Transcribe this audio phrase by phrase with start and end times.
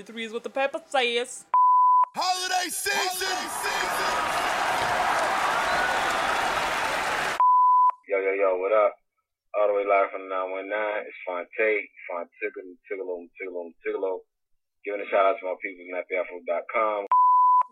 [0.00, 1.44] The three is what the paper says.
[2.16, 3.36] Holiday season!
[8.08, 8.96] Yo, yo, yo, what up?
[9.60, 10.72] All the way live from the 919.
[11.04, 14.24] It's Phonte, Fontickle, Tickle, Tickle, Tickle.
[14.88, 17.04] Giving a shout out to my people from nappyafro.com.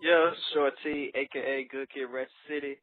[0.05, 2.77] Yo, it's Shorty, aka Good Kid Red City.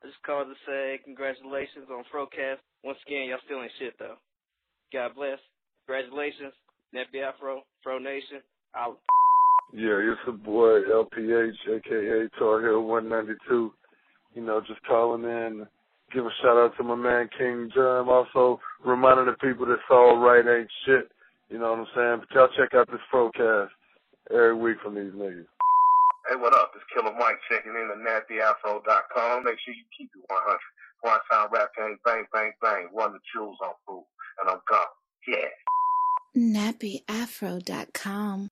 [0.00, 2.64] I just called to say congratulations on Frocast.
[2.80, 4.16] Once again, y'all still ain't shit though.
[4.88, 5.36] God bless.
[5.84, 6.56] Congratulations,
[6.96, 8.40] Nappy Afro, Fro Nation.
[8.76, 8.98] Out.
[9.72, 13.72] Yeah, it's the boy LPH, aka Tar Heel 192.
[14.34, 15.66] You know, just calling in,
[16.12, 18.08] give a shout out to my man King Germ.
[18.08, 21.10] Also reminding the people that all right ain't shit.
[21.48, 22.16] You know what I'm saying?
[22.20, 23.68] But y'all check out this Frocast
[24.30, 25.48] every week from these niggas.
[26.28, 26.72] Hey, what up?
[26.74, 29.44] It's Killer Mike checking in at nappyafro.com.
[29.44, 30.58] Make sure you keep it 100.
[31.00, 32.88] One time rap gang, bang, bang, bang.
[32.92, 34.04] Run the jewels on food.
[34.42, 34.92] And I'm gone.
[35.28, 35.48] Yeah.
[36.34, 38.48] nappyafro.com.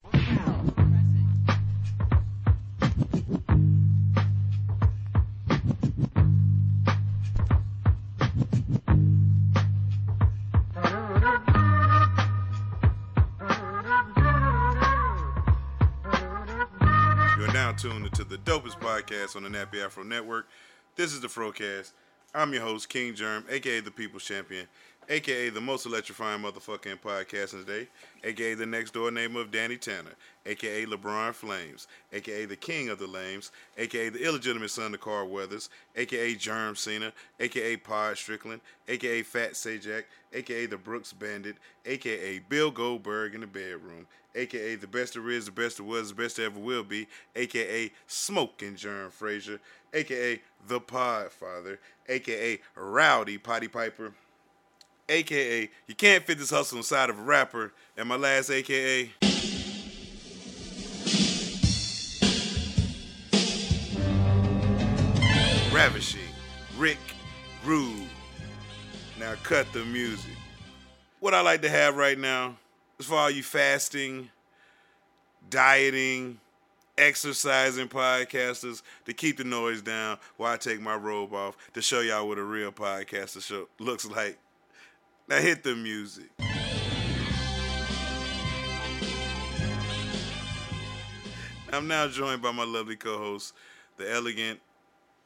[17.36, 20.46] You're now tuned into the dopest podcast on the Nappy Afro Network.
[20.96, 21.90] This is the Frocast.
[22.34, 24.66] I'm your host, King Germ, aka the People's Champion,
[25.08, 27.88] aka the most electrifying motherfucking podcast today,
[28.22, 30.14] aka the next door name of Danny Tanner,
[30.46, 35.28] aka LeBron Flames, aka the King of the Lames, aka the illegitimate son of Carl
[35.28, 42.40] Weathers, aka Germ Cena, aka Pod Strickland, aka Fat Sajak, aka the Brooks Bandit, aka
[42.48, 46.14] Bill Goldberg in the bedroom, aka the best there is, the best there was, the
[46.14, 49.60] best there ever will be, aka Smoking Germ Frazier,
[49.92, 54.12] aka the Podfather, aka Rowdy Potty Piper,
[55.08, 59.10] aka you can't fit this hustle inside of a rapper, and my last aka.
[65.72, 66.20] Ravishing,
[66.78, 66.98] Rick
[67.64, 68.08] Rude.
[69.18, 70.30] Now cut the music.
[71.20, 72.56] What I like to have right now
[72.98, 74.30] is for all you fasting,
[75.50, 76.38] dieting,
[76.96, 82.00] exercising podcasters to keep the noise down while I take my robe off to show
[82.00, 84.38] y'all what a real podcaster show looks like.
[85.26, 86.30] Now hit the music.
[91.72, 93.54] I'm now joined by my lovely co-host,
[93.96, 94.60] the elegant,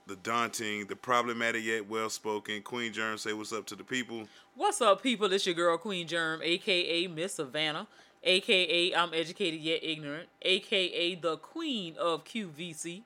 [0.06, 3.18] the daunting, the problematic yet well-spoken Queen Germ.
[3.18, 4.28] Say what's up to the people.
[4.54, 5.32] What's up, people?
[5.32, 7.88] It's your girl Queen Germ, aka Miss Savannah,
[8.22, 13.02] aka I'm educated yet ignorant, aka the Queen of QVC,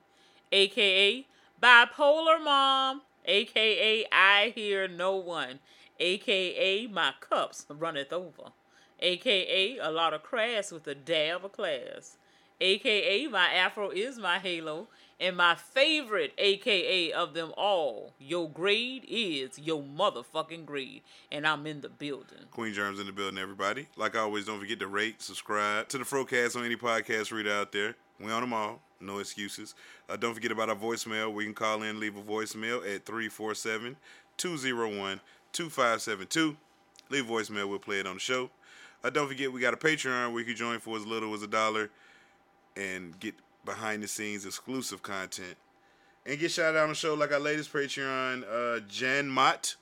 [0.52, 1.26] aka
[1.60, 5.58] Bipolar Mom, aka I hear no one,
[6.02, 8.52] aka my cups runneth over,
[9.00, 12.16] aka a lot of crass with a dab of class,
[12.60, 14.88] aka my afro is my halo,
[15.22, 21.02] and my favorite AKA of them all, your grade is your motherfucking grade.
[21.30, 22.40] And I'm in the building.
[22.50, 23.86] Queen Germs in the building, everybody.
[23.96, 27.70] Like always, don't forget to rate, subscribe to the Frocast on any podcast reader out
[27.70, 27.94] there.
[28.18, 28.80] We on them all.
[29.00, 29.76] No excuses.
[30.08, 31.32] Uh, don't forget about our voicemail.
[31.32, 33.96] We can call in, leave a voicemail at 347
[34.38, 35.20] 201
[35.52, 36.56] 2572.
[37.10, 38.50] Leave voicemail, we'll play it on the show.
[39.04, 41.42] Uh, don't forget, we got a Patreon where you can join for as little as
[41.42, 41.90] a dollar
[42.76, 45.56] and get behind the scenes exclusive content.
[46.24, 49.76] And get shout out on the show like our latest Patreon, uh, Jan Mott.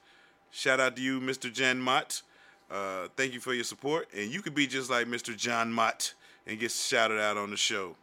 [0.51, 1.53] Shout out to you, Mr.
[1.53, 2.23] Jan Mott.
[2.71, 4.09] Uh, thank you for your support.
[4.17, 5.37] And you could be just like Mr.
[5.37, 6.15] John Mott
[6.47, 7.97] and get shouted out on the show.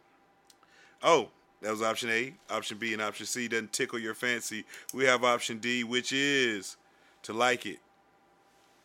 [1.02, 1.28] Oh,
[1.62, 2.34] that was option A.
[2.50, 4.64] Option B and option C doesn't tickle your fancy.
[4.94, 6.76] We have option D, which is
[7.22, 7.78] to like it,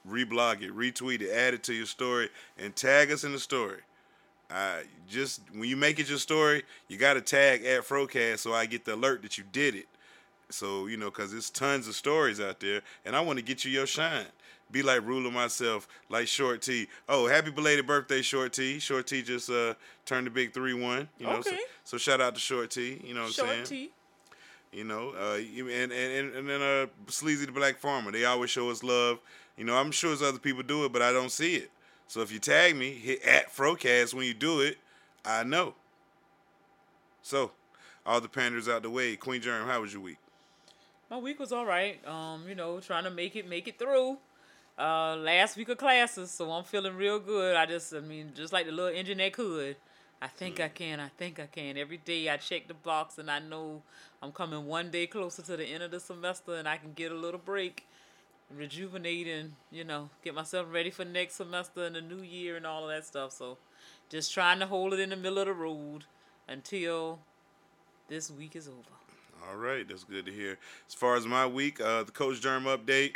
[0.08, 3.80] reblog it, retweet it, add it to your story, and tag us in the story.
[4.52, 4.80] Uh,
[5.10, 8.66] just when you make it your story, you got to tag at Frocast so I
[8.66, 9.88] get the alert that you did it.
[10.50, 13.66] So you know, cause there's tons of stories out there, and I want to get
[13.66, 14.26] you your shine.
[14.72, 16.88] Be like ruler myself, like Short T.
[17.10, 18.80] Oh, happy belated birthday, Short T.
[18.80, 19.74] Short T just uh
[20.06, 21.08] turned the big three one.
[21.18, 21.60] You know, so, Okay.
[21.84, 23.02] so shout out to Short T.
[23.04, 23.56] You know what I'm saying?
[23.58, 23.92] Short T.
[24.74, 28.12] You know, uh, and and and then uh, Sleazy the Black Farmer.
[28.12, 29.20] They always show us love.
[29.56, 31.70] You know, I'm sure there's other people do it, but I don't see it.
[32.08, 34.78] So if you tag me, hit at Frocast when you do it,
[35.24, 35.76] I know.
[37.22, 37.52] So,
[38.06, 39.16] all the panders out the way.
[39.16, 40.18] Queen Germ, how was your week?
[41.10, 42.06] My week was all right.
[42.08, 44.18] Um, you know, trying to make it make it through.
[44.78, 47.56] Uh, last week of classes, so I'm feeling real good.
[47.56, 49.76] I just, I mean, just like the little engine that could.
[50.24, 51.02] I think I can.
[51.02, 51.78] I think I can.
[51.78, 53.82] Every day I check the box, and I know
[54.22, 57.12] I'm coming one day closer to the end of the semester, and I can get
[57.12, 57.86] a little break,
[58.50, 62.66] rejuvenate, and you know, get myself ready for next semester and the new year and
[62.66, 63.34] all of that stuff.
[63.34, 63.58] So
[64.08, 66.06] just trying to hold it in the middle of the road
[66.48, 67.20] until
[68.08, 68.96] this week is over.
[69.50, 70.58] All right, that's good to hear.
[70.88, 73.12] As far as my week, uh, the Coach Germ update.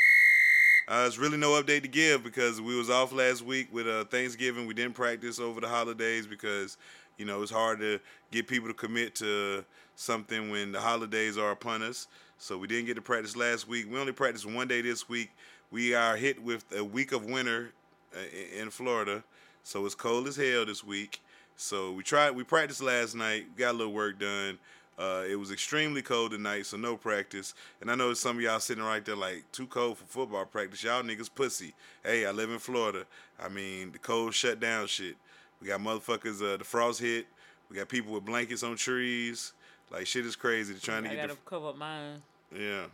[0.87, 4.05] Uh, there's really no update to give because we was off last week with uh,
[4.05, 4.65] Thanksgiving.
[4.65, 6.77] We didn't practice over the holidays because
[7.17, 7.99] you know it's hard to
[8.31, 9.65] get people to commit to
[9.97, 12.07] something when the holidays are upon us.
[12.37, 13.91] So we didn't get to practice last week.
[13.91, 15.31] We only practiced one day this week.
[15.71, 17.73] We are hit with a week of winter
[18.15, 18.19] uh,
[18.57, 19.25] in Florida,
[19.63, 21.19] so it's cold as hell this week.
[21.57, 22.31] So we tried.
[22.31, 23.57] We practiced last night.
[23.57, 24.57] Got a little work done.
[24.97, 27.53] Uh, it was extremely cold tonight, so no practice.
[27.81, 30.83] And I know some of y'all sitting right there like, too cold for football practice.
[30.83, 31.73] Y'all niggas pussy.
[32.03, 33.05] Hey, I live in Florida.
[33.39, 35.15] I mean, the cold shut down shit.
[35.61, 37.27] We got motherfuckers, uh, the frost hit.
[37.69, 39.53] We got people with blankets on trees.
[39.91, 40.73] Like, shit is crazy.
[40.73, 41.49] They're trying to I get gotta the.
[41.49, 42.21] cover up mine.
[42.55, 42.85] Yeah.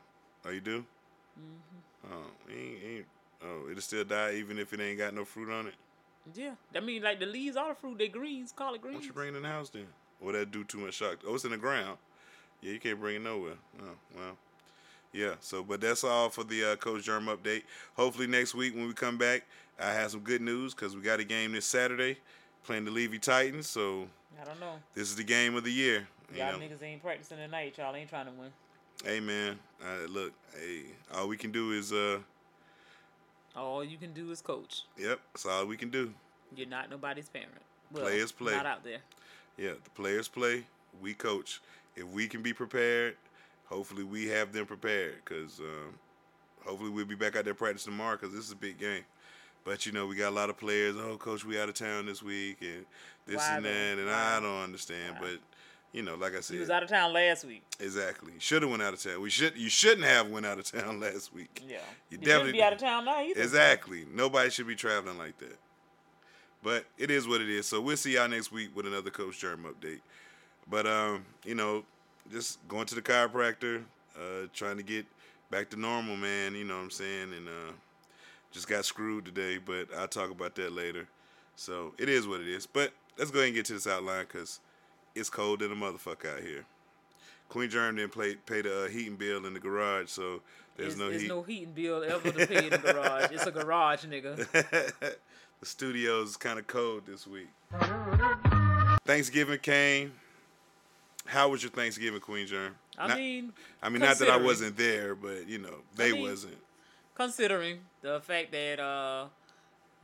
[0.46, 0.84] Oh, you do?
[1.40, 2.12] Mm-hmm.
[2.14, 3.06] Oh, ain't, ain't,
[3.46, 5.74] oh, it'll still die even if it ain't got no fruit on it?
[6.36, 7.98] Yeah, I mean, like the leaves are the fruit.
[7.98, 9.00] They greens, collard Why greens.
[9.00, 9.88] don't you bring it in the house then?
[10.24, 11.20] Or that do too much shock?
[11.28, 11.98] Oh, it's in the ground.
[12.62, 13.56] Yeah, you can't bring it nowhere.
[13.82, 13.86] Oh,
[14.16, 14.38] well.
[15.12, 17.64] Yeah, so, but that's all for the uh, Coach Germ update.
[17.96, 19.44] Hopefully next week when we come back,
[19.80, 22.18] I have some good news because we got a game this Saturday
[22.64, 23.68] playing the Levy Titans.
[23.68, 24.08] So
[24.42, 24.76] I don't know.
[24.96, 26.08] this is the game of the year.
[26.34, 26.66] You Y'all know?
[26.66, 27.76] niggas ain't practicing tonight.
[27.78, 28.50] Y'all ain't trying to win.
[29.04, 29.60] Hey, man.
[29.84, 30.84] Uh, look, hey,
[31.14, 32.20] all we can do is, uh,
[33.56, 34.84] All you can do is coach.
[34.98, 36.14] yep, that's all we can do.
[36.56, 37.52] You're not nobody's parent.
[37.92, 38.54] Well, Players play.
[38.54, 39.00] Not out there.
[39.58, 40.64] Yeah, the players play,
[41.02, 41.62] we coach.
[41.96, 43.16] If we can be prepared,
[43.66, 45.94] hopefully we have them prepared because um,
[46.66, 49.04] hopefully we'll be back out there practicing tomorrow because this is a big game.
[49.64, 50.96] But you know, we got a lot of players.
[50.98, 52.86] Oh, coach, we out of town this week and
[53.28, 55.18] this Why and that, and I don't understand.
[55.22, 55.38] But
[55.94, 57.64] you know, like I said, He was out of town last week.
[57.80, 58.34] exactly.
[58.40, 59.22] Should have went out of town.
[59.22, 59.56] We should.
[59.56, 61.62] You shouldn't have went out of town last week.
[61.66, 61.78] Yeah.
[62.10, 63.40] You shouldn't definitely be out of town now either.
[63.40, 64.06] Exactly.
[64.12, 65.58] Nobody should be traveling like that.
[66.64, 67.66] But it is what it is.
[67.66, 70.00] So we'll see y'all next week with another Coach Germ update.
[70.70, 71.84] But um, you know,
[72.32, 73.84] just going to the chiropractor,
[74.16, 75.06] uh, trying to get
[75.52, 76.56] back to normal, man.
[76.56, 77.34] You know what I'm saying?
[77.34, 77.74] And uh,
[78.52, 81.08] just got screwed today, but I'll talk about that later.
[81.56, 82.66] So it is what it is.
[82.66, 84.60] But let's go ahead and get to this outline because
[85.16, 86.66] it's cold in the motherfucker out here.
[87.54, 90.42] Queen Germ didn't pay, pay the uh, heating bill in the garage, so
[90.76, 91.28] there's There's no there's heat.
[91.28, 93.30] no heating bill ever to pay in the garage.
[93.32, 94.38] It's a garage, nigga.
[95.60, 97.50] the studio's kind of cold this week.
[99.06, 100.14] Thanksgiving came.
[101.28, 102.74] How was your Thanksgiving, Queen Germ?
[102.98, 103.54] I Not- mean,
[103.84, 106.58] I mean, not that I wasn't there, but you know, they mean- wasn't.
[107.14, 109.28] considering the fact that uh,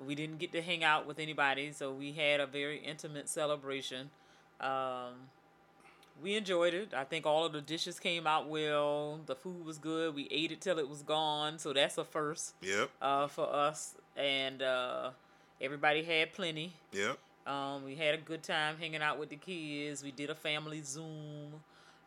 [0.05, 4.11] we didn't get to hang out with anybody, so we had a very intimate celebration.
[4.61, 5.13] Um,
[6.21, 6.93] we enjoyed it.
[6.93, 9.19] I think all of the dishes came out well.
[9.25, 10.15] The food was good.
[10.15, 13.95] We ate it till it was gone, so that's a first Yep, uh, for us.
[14.17, 15.11] And uh,
[15.61, 16.73] everybody had plenty.
[16.91, 17.17] yep.
[17.47, 20.03] Um, we had a good time hanging out with the kids.
[20.03, 21.53] We did a family Zoom.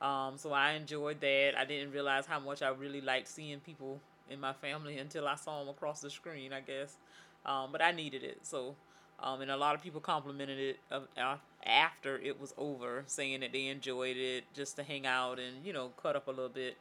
[0.00, 1.52] Um, so I enjoyed that.
[1.58, 4.00] I didn't realize how much I really liked seeing people
[4.30, 6.96] in my family until I saw them across the screen, I guess.
[7.44, 8.38] Um, but I needed it.
[8.42, 8.76] So,
[9.20, 13.40] um, and a lot of people complimented it of, uh, after it was over, saying
[13.40, 16.48] that they enjoyed it just to hang out and, you know, cut up a little
[16.48, 16.76] bit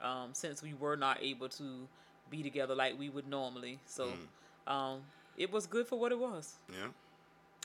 [0.00, 1.88] um, since we were not able to
[2.30, 3.78] be together like we would normally.
[3.86, 4.08] So,
[4.66, 5.00] um,
[5.36, 6.54] it was good for what it was.
[6.70, 6.88] Yeah.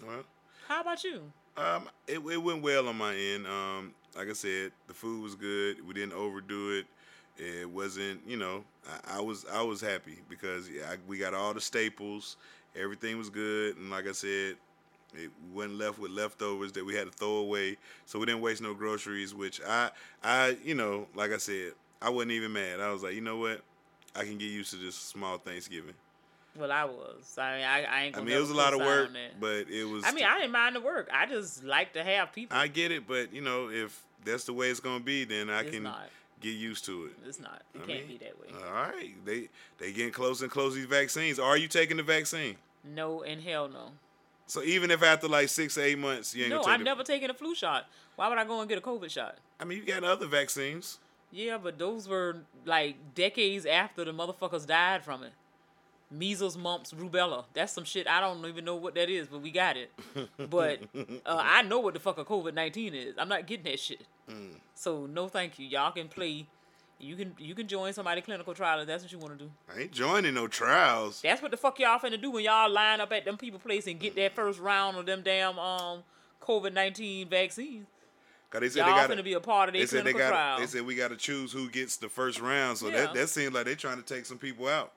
[0.06, 0.24] Well,
[0.68, 1.22] How about you?
[1.58, 3.46] um, it, it went well on my end.
[3.48, 5.86] Um, like I said, the food was good.
[5.86, 6.86] We didn't overdo it.
[7.38, 8.64] It wasn't, you know,
[9.08, 12.38] I, I was I was happy because I, we got all the staples.
[12.76, 14.56] Everything was good, and like I said,
[15.14, 17.78] it wasn't left with leftovers that we had to throw away.
[18.06, 19.34] So we didn't waste no groceries.
[19.34, 19.92] Which I
[20.24, 22.80] I you know, like I said, I wasn't even mad.
[22.80, 23.62] I was like, you know what,
[24.16, 25.94] I can get used to this small Thanksgiving.
[26.58, 27.38] Well, I was.
[27.38, 29.86] I mean, I, I ain't I mean, it was a lot of work, but it
[29.86, 30.04] was.
[30.06, 31.10] I mean, I didn't mind the work.
[31.14, 32.58] I just like to have people.
[32.58, 35.62] I get it, but you know, if that's the way it's gonna be, then I
[35.62, 36.10] it's can not.
[36.42, 37.12] get used to it.
[37.26, 37.62] It's not.
[37.74, 38.48] It I can't mean, be that way.
[38.68, 41.40] All right, they they getting closer and closer these vaccines.
[41.40, 42.58] Are you taking the vaccine?
[42.84, 43.92] no and hell no.
[44.52, 46.84] So even if after like six or eight months you ain't No, gonna take I've
[46.84, 47.86] never taken a flu shot.
[48.18, 49.38] Why would I go and get a COVID shot?
[49.62, 51.00] I mean, you got other vaccines.
[51.32, 55.32] Yeah, but those were like decades after the motherfuckers died from it.
[56.12, 57.46] Measles, mumps, rubella.
[57.54, 58.10] That's some shit.
[58.10, 59.90] I don't even know what that is, but we got it.
[60.50, 63.16] But uh, I know what the fuck a COVID nineteen is.
[63.18, 64.04] I'm not getting that shit.
[64.30, 64.56] Mm.
[64.76, 65.66] So no, thank you.
[65.66, 66.46] Y'all can play.
[67.02, 69.52] You can you can join somebody clinical trial if that's what you want to do.
[69.74, 71.22] I ain't joining no trials.
[71.22, 73.88] That's what the fuck y'all finna do when y'all line up at them people place
[73.88, 76.04] and get that first round of them damn um
[76.42, 77.88] COVID nineteen vaccines.
[78.52, 80.20] Cause they said Y'all they got finna be a part of their said they clinical
[80.20, 80.36] got.
[80.36, 80.60] trial.
[80.60, 82.78] They said we got to choose who gets the first round.
[82.78, 83.06] So Yeah.
[83.08, 84.92] that that seems like they're trying to take some people out.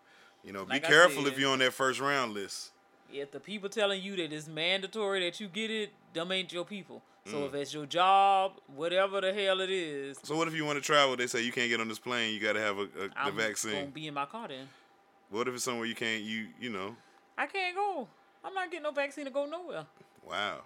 [0.44, 1.32] You know, Like be careful said.
[1.32, 2.72] if you're on that first round list.
[3.12, 6.64] If the people telling you that it's mandatory that you get it, them ain't your
[6.64, 7.00] people.
[7.26, 7.46] So Mm.
[7.46, 10.82] if it's your job, whatever the hell it is, So what if you want to
[10.82, 11.16] travel?
[11.16, 12.34] They say you can't get on this plane.
[12.34, 13.72] You got to have a, a the I'm vaccine.
[13.72, 14.68] gonna be in my car then.
[15.30, 16.22] What if it's somewhere you can't?
[16.22, 16.94] You you know?
[17.38, 18.06] I can't go.
[18.44, 19.86] I'm not getting no vaccine to go nowhere.
[20.22, 20.60] Wow.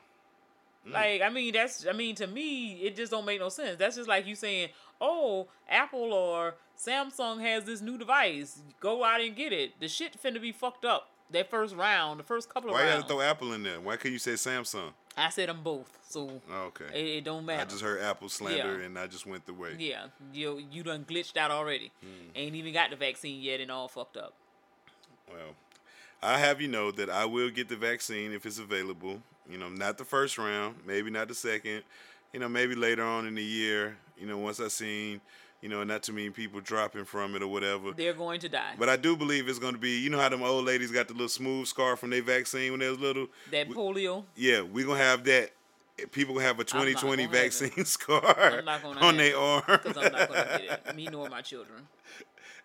[0.86, 0.92] Mm.
[0.92, 3.78] Like, I mean, that's, I mean, to me, it just don't make no sense.
[3.78, 8.60] That's just like you saying, oh, Apple or Samsung has this new device.
[8.80, 9.78] Go out and get it.
[9.80, 11.10] The shit finna be fucked up.
[11.30, 13.80] That first round, the first couple of Why you got to throw Apple in there?
[13.80, 14.92] Why couldn't you say Samsung?
[15.18, 16.86] I said them both, so okay.
[16.94, 17.62] it, it don't matter.
[17.62, 18.86] I just heard Apple slander Yeah.
[18.86, 19.74] and I just went the way.
[19.78, 21.90] Yeah, you you done glitched out already.
[22.00, 22.30] Hmm.
[22.36, 24.34] Ain't even got the vaccine yet and all fucked up.
[25.28, 25.54] Well,
[26.22, 29.22] I have you know that I will get the vaccine if it's available.
[29.50, 31.82] You know, not the first round, maybe not the second.
[32.32, 33.96] You know, maybe later on in the year.
[34.18, 35.20] You know, once I seen,
[35.60, 37.92] you know, not too many people dropping from it or whatever.
[37.92, 38.74] They're going to die.
[38.78, 39.98] But I do believe it's going to be.
[39.98, 42.80] You know how them old ladies got the little smooth scar from their vaccine when
[42.80, 43.26] they was little.
[43.50, 44.24] that we- polio.
[44.36, 45.50] Yeah, we're gonna have that.
[46.12, 47.52] People gonna have a I'm not 2020 gonna have it.
[47.52, 49.62] vaccine scar I'm not gonna on their arm.
[49.66, 50.94] Because I'm not gonna get it.
[50.96, 51.80] Me nor my children.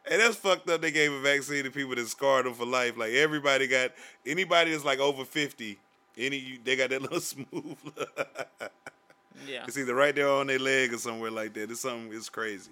[0.05, 0.81] And that's fucked up.
[0.81, 2.97] They gave a vaccine to people that scarred them for life.
[2.97, 3.91] Like everybody got
[4.25, 5.79] anybody that's like over fifty.
[6.17, 7.77] Any they got that little smooth.
[9.47, 9.63] Yeah.
[9.67, 11.69] it's either right there on their leg or somewhere like that.
[11.71, 12.11] It's something.
[12.13, 12.71] It's crazy.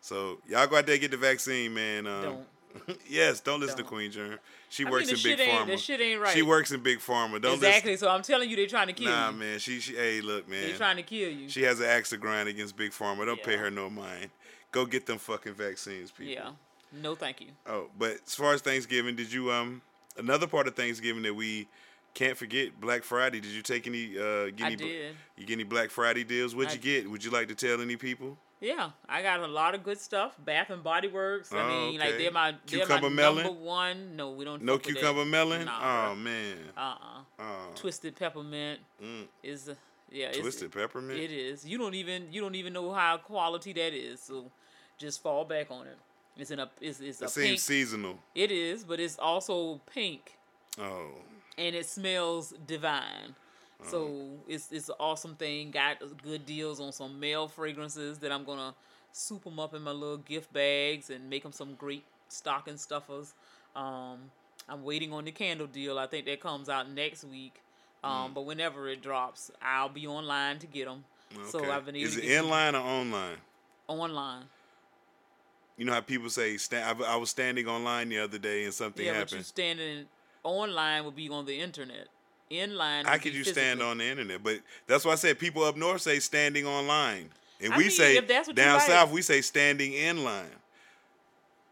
[0.00, 2.06] So y'all go out there and get the vaccine, man.
[2.06, 2.46] Um, Don't.
[3.08, 3.90] yes, don't listen to Don't.
[3.90, 4.38] Queen Germ.
[4.68, 5.76] She I works the in big pharma.
[5.78, 6.32] shit ain't right.
[6.32, 7.40] She works in big pharma.
[7.42, 7.96] Don't exactly.
[7.96, 9.10] So I'm telling you, they're trying to kill.
[9.10, 9.36] Nah, you.
[9.36, 9.58] man.
[9.58, 9.94] She she.
[9.96, 10.68] Hey, look, man.
[10.68, 11.48] They're trying to kill you.
[11.48, 13.26] She has an axe to grind against big pharma.
[13.26, 14.30] Don't pay her no mind.
[14.70, 16.32] Go get them fucking vaccines, people.
[16.32, 16.50] yeah.
[16.92, 17.48] No, thank you.
[17.66, 19.82] Oh, but as far as Thanksgiving, did you um
[20.16, 21.66] another part of Thanksgiving that we
[22.14, 23.40] can't forget Black Friday?
[23.40, 25.14] Did you take any uh get I any did.
[25.36, 26.54] you get any Black Friday deals?
[26.54, 27.10] What'd I you get?
[27.10, 28.36] Would you like to tell any people?
[28.62, 30.36] Yeah, I got a lot of good stuff.
[30.44, 31.50] Bath and Body Works.
[31.50, 33.44] I Oh, mean, like they're my they're Cucumber my melon?
[33.46, 34.16] number one.
[34.16, 34.62] No, we don't.
[34.62, 35.00] No fuck with that.
[35.00, 35.64] cucumber melon?
[35.64, 36.56] Nah, oh man.
[36.76, 36.96] Uh uh
[37.38, 37.72] Oh.
[37.74, 39.26] Twisted peppermint Mm.
[39.42, 39.74] is uh,
[40.10, 40.26] yeah.
[40.26, 41.18] It's, Twisted peppermint?
[41.18, 41.64] It is.
[41.64, 44.20] You don't even you don't even know how quality that is.
[44.20, 44.50] So
[44.98, 45.96] just fall back on it.
[46.36, 47.60] It's in a it's, it's a It seems pink.
[47.60, 48.18] seasonal.
[48.34, 50.36] It is, but it's also pink
[50.78, 51.12] Oh.
[51.60, 53.34] And it smells divine.
[53.80, 53.90] Uh-huh.
[53.90, 54.10] So
[54.48, 55.70] it's it's an awesome thing.
[55.70, 58.74] Got good deals on some male fragrances that I'm gonna
[59.12, 63.34] soup them up in my little gift bags and make them some great stocking stuffers.
[63.76, 64.18] Um,
[64.68, 65.98] I'm waiting on the candle deal.
[65.98, 67.60] I think that comes out next week.
[68.04, 68.08] Mm.
[68.08, 71.04] Um, but whenever it drops, I'll be online to get them.
[71.48, 73.36] So I've been able Is it some inline or online?
[73.86, 74.44] online.
[75.76, 78.74] You know how people say stand, I, I was standing online the other day and
[78.74, 79.46] something yeah, but you happened.
[79.46, 80.06] standing
[80.42, 82.08] online would be on the internet.
[82.50, 83.04] Inline.
[83.04, 84.42] How would could you stand on the internet?
[84.42, 87.30] But that's why I said people up north say standing online.
[87.62, 88.86] And I we mean, say if that's what down like.
[88.88, 90.50] south we say standing in line.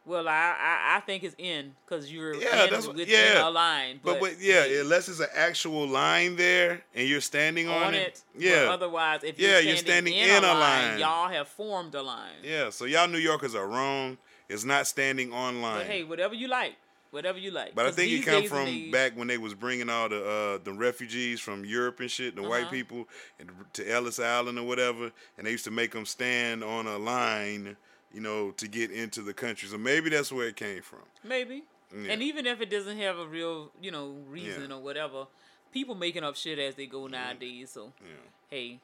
[0.06, 3.46] Well, I I, I think it's in because you're Yeah, in that's within yeah.
[3.46, 4.00] a line.
[4.02, 7.94] But, But, but yeah, unless it's an actual line there and you're standing on, on
[7.94, 8.22] it.
[8.34, 8.68] but Yeah.
[8.70, 10.98] otherwise, if Yeah, you're you're standing, standing in, in a a line, line.
[10.98, 12.36] y'all have formed a line.
[12.42, 14.16] Yeah, so y'all New Yorkers are wrong.
[14.48, 15.78] It's not standing online.
[15.80, 16.76] But hey, whatever you like,
[17.10, 17.74] whatever you like.
[17.74, 20.58] But I think it come from age- back when they was bringing all the uh,
[20.64, 22.70] the refugees from Europe and shit, the white Uh-huh.
[22.70, 26.86] people, and to Ellis Island or whatever, and they used to make them stand on
[26.86, 27.76] a line,
[28.12, 29.68] you know, to get into the country.
[29.68, 31.00] So maybe that's where it came from.
[31.24, 31.64] maybe.
[31.90, 32.12] Yeah.
[32.12, 35.26] And even if it doesn't have a real, you know, reason or whatever,
[35.72, 37.70] people making up shit as they go nowadays.
[37.70, 38.10] So Yeah.
[38.50, 38.80] hey,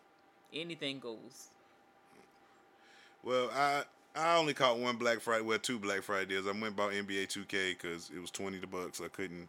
[0.55, 1.49] anything goes.
[3.23, 3.85] Well, I
[4.17, 6.47] I only caught one Black Friday, well, two Black Friday deals.
[6.47, 9.01] I went and bought NBA 2K because it was twenty the bucks.
[9.01, 9.49] I couldn't,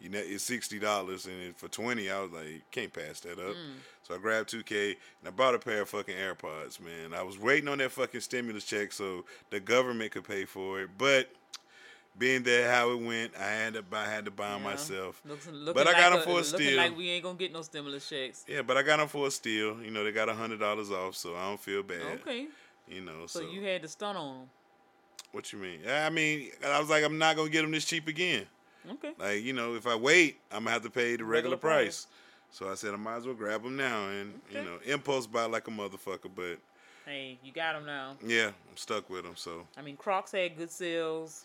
[0.00, 3.38] you know, it's sixty dollars, and it- for twenty, I was like, can't pass that
[3.38, 3.54] up.
[3.54, 3.74] Mm.
[4.02, 4.88] So I grabbed 2K
[5.20, 6.80] and I bought a pair of fucking AirPods.
[6.80, 10.80] Man, I was waiting on that fucking stimulus check so the government could pay for
[10.82, 11.28] it, but.
[12.18, 14.58] Being that how it went, I had to buy, had to buy Yeah.
[14.58, 15.22] myself.
[15.24, 16.76] Looks, But I like them for a looking steal.
[16.76, 18.44] like we ain't gonna get no stimulus checks.
[18.48, 19.80] Yeah, but I got them for a steal.
[19.80, 22.02] You know, they got a hundred dollars off, so I don't feel bad.
[22.20, 22.48] Okay,
[22.90, 24.48] You know, so, so, you had to stun on them.
[25.32, 25.80] what you mean?
[25.88, 28.46] I mean, I was like, I'm not gonna get them this cheap again.
[28.90, 29.12] Okay.
[29.18, 32.06] Like, you know, if I wait, I'm gonna have to pay the regular, Regular price.
[32.06, 32.06] price.
[32.52, 35.44] So I said I might as well grab them now, and you know, impulse buy
[35.44, 36.30] like a motherfucker.
[36.34, 36.58] But
[37.06, 38.16] Hey, you got them now.
[38.26, 39.36] yeah, I'm stuck with them.
[39.36, 41.44] So I mean, Crocs had good sales.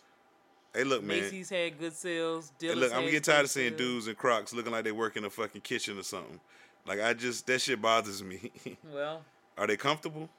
[0.74, 1.22] hey, look, man.
[1.22, 2.52] Macy's had good sales.
[2.60, 3.78] Hey, look, I'm had getting tired of seeing sales.
[3.78, 6.40] dudes in Crocs looking like they work in a fucking kitchen or something.
[6.88, 8.52] Like I just that shit bothers me.
[8.92, 9.24] Well,
[9.58, 10.30] Are they comfortable?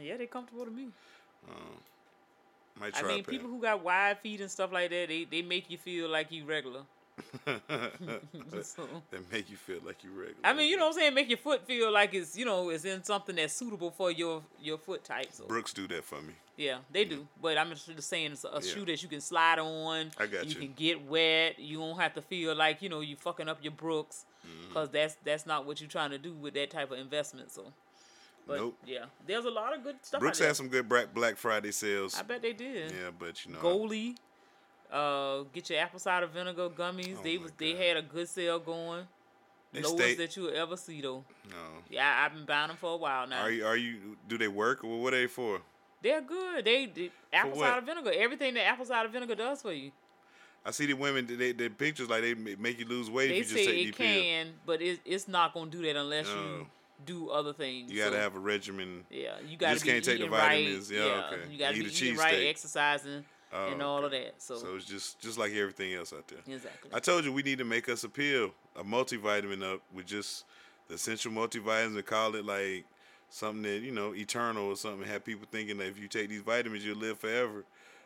[0.00, 0.88] Yeah, they're comfortable to me.
[2.80, 5.68] Might I mean, people who got wide feet and stuff like that, they, they make
[5.70, 6.82] you feel like you regular.
[8.62, 10.34] So, that make you feel like you regular.
[10.44, 11.14] I mean, you know what I'm saying?
[11.14, 14.42] Make your foot feel like it's, you know, it's in something that's suitable for your
[14.62, 15.26] your foot type.
[15.32, 16.34] So Brooks do that for me.
[16.56, 17.26] yeah, they do.
[17.42, 18.60] But I'm just saying it's a Yeah.
[18.60, 20.10] shoe that you can slide on.
[20.18, 20.50] I got you.
[20.50, 20.56] you.
[20.56, 21.58] can get wet.
[21.58, 24.68] You don't have to feel like you know you fucking up your Brooks, Mm-hmm.
[24.68, 27.50] because that's that's not what you're trying to do with that type of investment.
[27.50, 27.72] So,
[28.48, 28.76] but Nope.
[28.86, 30.20] yeah, there's a lot of good stuff.
[30.20, 32.18] Brooks had some good Black Black Friday sales.
[32.18, 32.90] I bet they did.
[32.90, 34.16] Yeah, but you know, Goli.
[34.90, 37.16] Uh, get your apple cider vinegar gummies.
[37.18, 39.06] Oh they was they had a good sale going.
[39.70, 41.24] They Lowest stay- that you'll ever see though.
[41.50, 41.56] no.
[41.90, 43.42] Yeah, I've been buying them for a while now.
[43.42, 43.66] Are you?
[43.66, 44.16] Are you?
[44.26, 45.60] Do they work or what are they for?
[46.02, 46.64] They're good.
[46.64, 48.12] They, they apple cider vinegar.
[48.16, 49.90] Everything that apple cider vinegar does for you.
[50.64, 51.26] I see the women.
[51.26, 53.88] They, they pictures like they make you lose weight They if you say just take
[53.88, 56.34] it can, but it, it's not gonna do that unless Oh.
[56.60, 56.66] you
[57.04, 57.90] do other things.
[57.90, 59.04] You got to So, have a regimen.
[59.10, 60.90] Yeah, you got to just be can't take the vitamins.
[60.90, 60.98] right.
[60.98, 61.42] Yeah, okay.
[61.50, 64.34] You got to Eat be a eating right, exercising, Oh, and all of that.
[64.38, 66.40] So, So it's just just like everything else out there.
[66.54, 66.90] exactly.
[66.92, 70.44] I told you we need to make us a pill, a multivitamin up with just
[70.88, 72.84] the essential multivitamins and call it like
[73.30, 75.06] something that you know eternal or something.
[75.08, 77.64] Have people thinking that if you take these vitamins you'll live forever.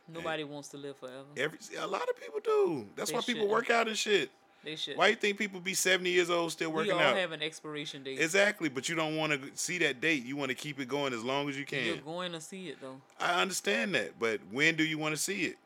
[0.09, 1.25] Nobody wants to live forever.
[1.37, 2.87] Every a lot of people do.
[2.97, 3.51] That's They why people shouldn't.
[3.51, 4.31] work out and shit.
[4.65, 4.97] They should.
[4.97, 7.19] Why you think people be seventy years old still working we working all out?
[7.19, 8.21] have an expiration date.
[8.21, 10.25] Exactly, but you don't want to see that date.
[10.25, 11.85] You want to keep it going as long as you can.
[11.85, 13.01] You're going to see it though.
[13.21, 15.57] I understand that, but when do you want to see it?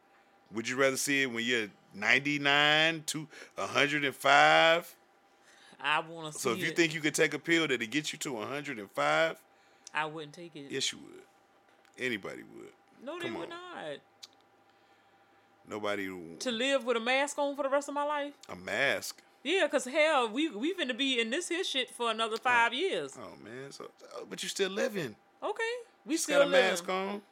[0.52, 4.94] Would you rather see it when you're 99 to 105?
[5.80, 6.76] I want to see So if you it.
[6.76, 9.36] think you could take a pill that'll get you to 105,
[9.94, 10.66] I wouldn't take it.
[10.70, 11.22] yes, you would.
[11.98, 12.68] Anybody would.
[13.04, 13.50] no, they come would on.
[13.50, 13.96] not.
[15.68, 16.08] Nobody
[16.38, 18.34] To live with a mask on for the rest of my life.
[18.48, 19.22] a mask.
[19.42, 22.42] Yeah, cause hell, we we finna be in this here shit for another oh.
[22.42, 23.16] five years.
[23.16, 25.14] Oh man, so oh, but you still living.
[25.42, 25.72] Okay,
[26.04, 26.70] we You still got a living.
[26.70, 27.22] mask on.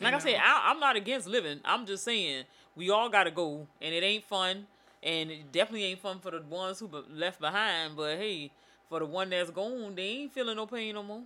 [0.00, 1.60] Like I said, I, I'm not against living.
[1.64, 4.66] I'm just saying we all gotta go, and it ain't fun,
[5.02, 7.96] and it definitely ain't fun for the ones who be- left behind.
[7.96, 8.50] But hey,
[8.90, 11.22] for the one that's gone, they ain't feeling no pain no more.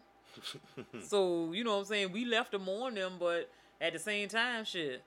[1.02, 2.12] so you know what I'm saying?
[2.12, 3.50] We left to mourn them, but
[3.80, 5.02] at the same time, shit.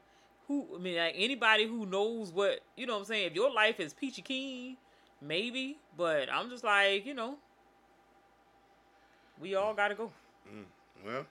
[0.48, 3.28] Who I mean, like anybody who knows what you know what I'm saying.
[3.28, 4.78] If your life is peachy keen,
[5.22, 5.78] maybe.
[5.98, 7.38] But I'm just like you know,
[9.40, 9.78] we all mm.
[9.78, 10.12] gotta go.
[10.48, 10.66] Mm.
[11.06, 11.26] Well,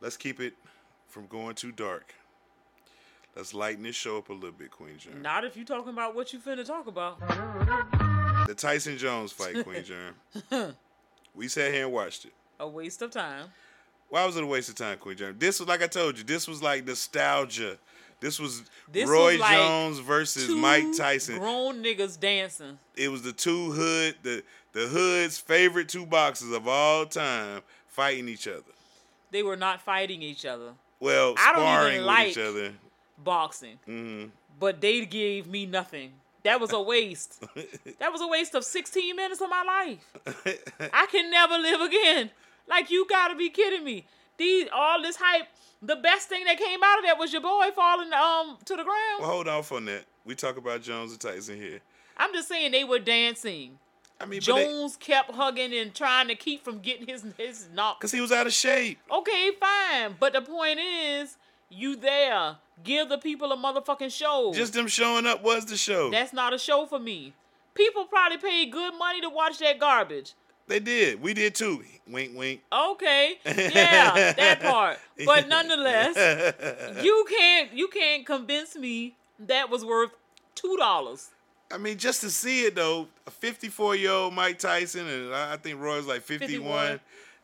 [0.00, 0.54] let's keep it
[1.08, 2.14] from going too dark.
[3.36, 5.20] Let's lighten this show up a little bit, Queen Germ.
[5.20, 7.18] Not if you're talking about what you finna talk about.
[8.46, 10.76] The Tyson Jones fight, Queen Germ.
[11.34, 12.32] we sat here and watched it.
[12.60, 13.48] A waste of time.
[14.14, 15.34] Why was it a waste of time, Queen Germ?
[15.40, 16.22] This was like I told you.
[16.22, 17.76] This was like nostalgia.
[18.20, 21.40] This was This Roy was like Jones versus Mike Tyson.
[21.40, 22.78] Grown niggas dancing.
[22.94, 28.28] it was the two hood, the the hood's favorite two boxers of all time fighting
[28.28, 28.62] each other.
[29.32, 30.74] They were not fighting each other.
[31.00, 32.72] Well, I don't even like- each other.
[33.18, 33.80] Boxing.
[33.84, 34.26] hmm
[34.60, 36.12] But they gave me nothing.
[36.44, 37.40] That was a waste.
[37.98, 40.54] that was a waste of 16 minutes of my life.
[40.92, 42.30] I can never live again.
[42.68, 44.06] Like you gotta be kidding me.
[44.36, 45.46] These all this hype.
[45.82, 48.84] The best thing that came out of that was your boy falling um to the
[48.84, 49.20] ground.
[49.20, 50.04] well, hold off on that.
[50.24, 51.80] We talk about Jones and Tyson here.
[52.16, 53.78] I'm just saying they were dancing.
[54.20, 57.68] I mean, but they- Jones kept hugging and trying to keep from getting his his
[57.74, 58.00] knock.
[58.00, 58.98] Cause he was out of shape.
[59.10, 60.16] Okay, fine.
[60.18, 61.36] But the point is,
[61.68, 62.56] you there.
[62.82, 64.52] Give the people a motherfucking show.
[64.54, 66.10] Just them showing up was the show.
[66.10, 67.32] That's not a show for me.
[67.74, 70.32] People probably paid good money to watch that garbage.
[70.66, 71.20] They did.
[71.20, 71.82] We did too.
[72.06, 72.60] Wink, wink.
[72.72, 74.98] Okay, yeah, that part.
[75.24, 76.16] But nonetheless,
[77.02, 80.10] you can't you can't convince me that was worth
[80.54, 81.30] two dollars.
[81.72, 85.56] I mean, just to see it though, a 54 year old Mike Tyson and I
[85.56, 86.60] think Roy's like 51.
[86.60, 87.00] 51.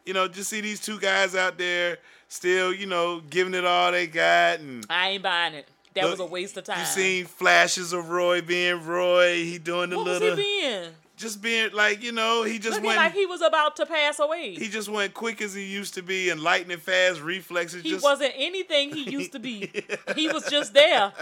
[0.06, 3.92] You know, just see these two guys out there still, you know, giving it all
[3.92, 5.68] they got and I ain't buying it.
[5.94, 6.78] That Look, was a waste of time.
[6.78, 9.42] You seen flashes of Roy being Roy.
[9.42, 10.90] He doing the what was little, he being?
[11.20, 12.96] Just being like you know, he just Looking went.
[12.98, 14.54] like he was about to pass away.
[14.54, 17.82] he just went quick as he used to be and lightning fast reflexes.
[17.82, 19.70] He just wasn't anything he used to be.
[20.16, 21.12] he was just there.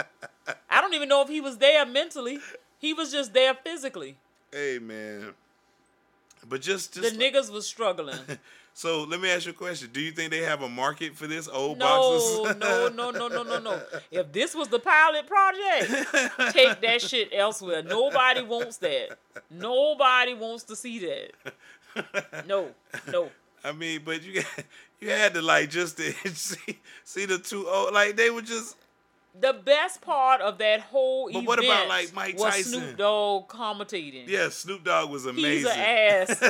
[0.69, 2.39] I don't even know if he was there mentally.
[2.79, 4.15] He was just there physically.
[4.51, 5.33] Hey man,
[6.47, 8.17] but just The just niggas was struggling.
[8.79, 9.89] so let me ask you a question.
[9.91, 12.57] Do you think they have a market for this old No, boxers?
[12.61, 13.81] no, no, no, no, no, no.
[14.09, 17.83] If this was the pilot project, take that shit elsewhere.
[17.83, 19.19] Nobody wants that.
[19.49, 22.45] Nobody wants to see that.
[22.47, 22.69] No,
[23.11, 23.29] no.
[23.65, 24.43] I mean, but you
[25.01, 28.77] you had to like just to see see the two old like they were just
[29.39, 32.81] The best part of that whole But event what about, like, Mike was Tyson?
[32.81, 34.27] Snoop Dogg commentating.
[34.27, 34.49] yeah.
[34.49, 35.51] Snoop Dogg was amazing.
[35.51, 36.41] He's an ass.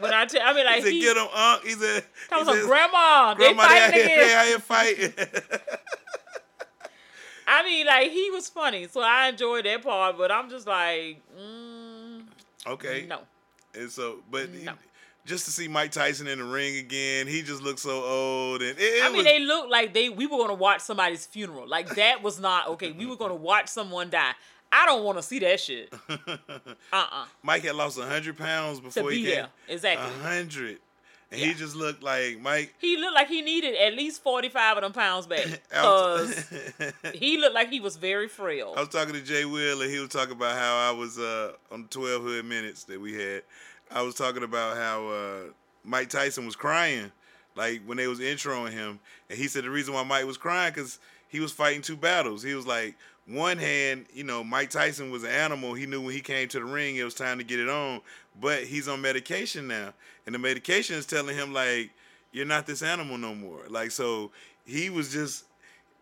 [0.00, 2.44] When I tell, I mean, like he said, he, "Get him, Unc." He said, Talking
[2.46, 5.12] he about said, grandma, "Grandma, they they out fighting here, they out here fighting."
[7.46, 10.16] I mean, like he was funny, so I enjoyed that part.
[10.16, 12.22] But I'm just like, mm,
[12.66, 13.06] Okay.
[13.08, 13.20] no.
[13.74, 14.74] And so, but No.
[15.26, 18.62] Just to see Mike Tyson in the ring again, he just looked so old.
[18.62, 21.26] And it, it I mean, was, they looked like they we were gonna watch somebody's
[21.26, 21.68] funeral.
[21.68, 22.92] Like that was not okay.
[22.92, 24.32] We were gonna watch someone die.
[24.72, 25.92] I don't want to see that shit.
[26.92, 29.34] Uh uh Mike had lost hundred pounds before be he came.
[29.34, 30.06] there, exactly.
[30.06, 30.78] A hundred,
[31.30, 32.74] and he just looked like Mike.
[32.78, 35.46] He looked like he needed at least forty five of them pounds back.
[35.72, 36.52] Cause
[37.14, 38.74] he looked like he was very frail.
[38.76, 41.52] I was talking to Jay Will, and he was talking about how I was uh,
[41.70, 43.42] on the twelve hood minutes that we had.
[43.90, 45.40] I was talking about how uh,
[45.84, 47.10] Mike Tyson was crying,
[47.56, 50.72] like when they was introing him, and he said the reason why Mike was crying
[50.72, 50.98] because
[51.28, 52.42] he was fighting two battles.
[52.42, 55.74] He was like, one hand, you know, Mike Tyson was an animal.
[55.74, 58.00] He knew when he came to the ring, it was time to get it on,
[58.40, 59.92] but he's on medication now,
[60.26, 61.90] and the medication is telling him like,
[62.32, 63.62] you're not this animal no more.
[63.68, 64.30] Like so,
[64.64, 65.44] he was just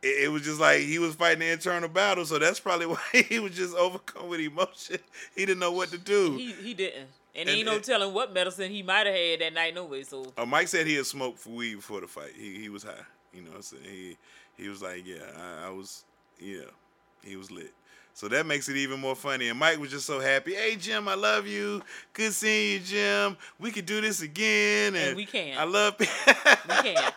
[0.02, 2.98] it, was just like he was fighting the internal battle, so that's probably why
[3.28, 4.98] he was just overcome with emotion.
[5.34, 6.36] He didn't know what to do.
[6.36, 9.40] He he didn't, and, And ain't no it- telling what medicine he might have had
[9.40, 10.02] that night, no way.
[10.02, 12.32] So Uh, Mike said he had smoked for weed before the fight.
[12.36, 13.04] He he was high.
[13.32, 14.16] You know, so he
[14.56, 16.04] he was like, yeah, I, I was,
[16.40, 16.62] yeah,
[17.22, 17.72] he was lit.
[18.14, 19.48] So that makes it even more funny.
[19.48, 20.54] And Mike was just so happy.
[20.54, 21.80] Hey Jim, I love you.
[22.12, 23.36] Good seeing you, Jim.
[23.60, 24.94] We could do this again.
[24.96, 25.56] And, And we can.
[25.56, 25.94] I love.
[26.00, 27.12] we can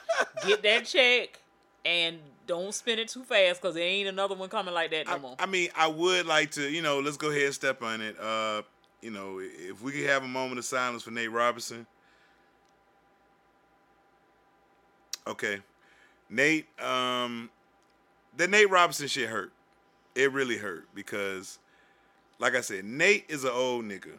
[0.46, 1.40] get that check
[1.84, 5.14] and don't spend it too fast because there ain't another one coming like that no
[5.14, 5.36] I, more.
[5.40, 8.20] I mean, I would like to, you know, let's go ahead and step on it.
[8.20, 8.62] Uh,
[9.02, 11.86] you know, if we could have a moment of silence for Nate Robinson.
[15.28, 15.60] Okay.
[16.30, 17.50] Nate, um,
[18.38, 19.52] the Nate Robinson shit hurt.
[20.16, 21.60] It really hurt because,
[22.40, 24.18] like I said, Nate is an old nigga.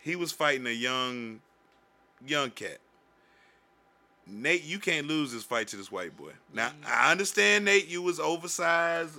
[0.00, 1.40] He was fighting a young,
[2.26, 2.78] young cat.
[4.26, 6.32] Nate, you can't lose this fight to this white boy.
[6.52, 9.16] Now I understand Nate, you was oversized,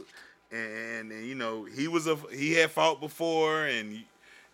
[0.51, 4.03] and, and you know he was a he had fought before, and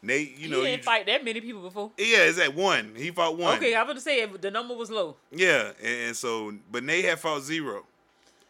[0.05, 1.91] Nate, you know, he didn't you, fight that many people before.
[1.97, 2.93] yeah, it's at one.
[2.95, 3.57] He fought one.
[3.57, 5.15] Okay, I was gonna say the number was low.
[5.31, 7.85] Yeah, and, and so but Nate had fought zero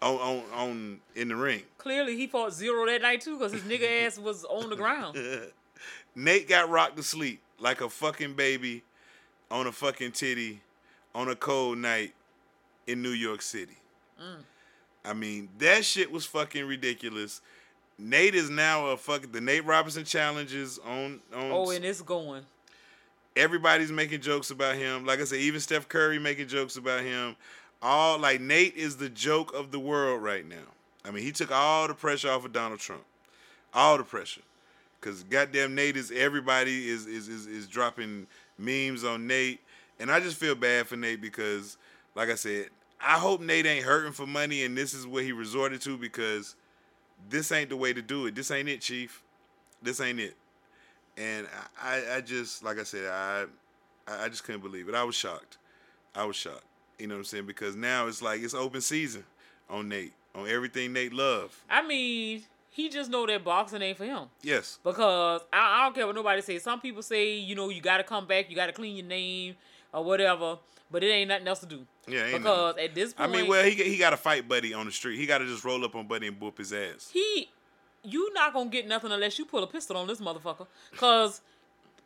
[0.02, 1.64] on on on in the ring.
[1.78, 5.18] Clearly, he fought zero that night too because his nigga ass was on the ground.
[6.16, 8.84] Nate got rocked to sleep like a fucking baby
[9.50, 10.62] on a fucking titty
[11.14, 12.14] on a cold night
[12.88, 13.78] in New York City.
[14.22, 14.44] Mm.
[15.04, 17.42] I mean, that shit was fucking ridiculous.
[17.98, 22.44] Nate is now a fucking the Nate Robinson challenges on on Oh, and it's going.
[23.36, 25.06] everybody's making jokes about him.
[25.06, 27.36] Like I said, even Steph Curry making jokes about him.
[27.82, 30.66] All like Nate is the joke of the world right now.
[31.04, 33.04] I mean, he took all the pressure off of Donald Trump.
[33.74, 34.42] All the pressure.
[35.02, 38.28] Cause goddamn Nate is everybody is is is, is dropping
[38.58, 39.60] memes on Nate.
[40.00, 41.78] And I just feel bad for Nate because,
[42.16, 42.68] like I said,
[43.00, 46.56] I hope Nate ain't hurting for money and this is what he resorted to because
[47.30, 48.36] this ain't the way to do it.
[48.36, 49.24] This ain't it, Chief.
[49.82, 50.36] This ain't it.
[51.18, 51.48] And
[51.82, 53.46] I, I, just like I said, I
[54.08, 54.96] I just couldn't believe it.
[54.96, 55.58] I was shocked.
[56.14, 56.66] I was shocked.
[57.00, 57.46] You know what I'm saying?
[57.46, 59.24] Because now it's like it's open season
[59.70, 61.58] on Nate, on everything Nate love.
[61.70, 64.26] I mean, he just know that boxing ain't for him.
[64.42, 64.80] Yes.
[64.84, 66.60] Because I, I don't care what nobody say.
[66.60, 69.06] Some people say, you know, you got to come back, you got to clean your
[69.06, 69.56] name
[69.94, 70.58] or whatever,
[70.92, 71.86] but it ain't nothing else to do.
[72.08, 74.86] Yeah, because at this point, I mean, well, he he got to fight Buddy on
[74.86, 75.18] the street.
[75.18, 77.10] He got to just roll up on Buddy and whoop his ass.
[77.12, 77.50] he,
[78.04, 80.68] you not gonna get nothing unless you pull a pistol on this motherfucker.
[80.98, 81.42] Cause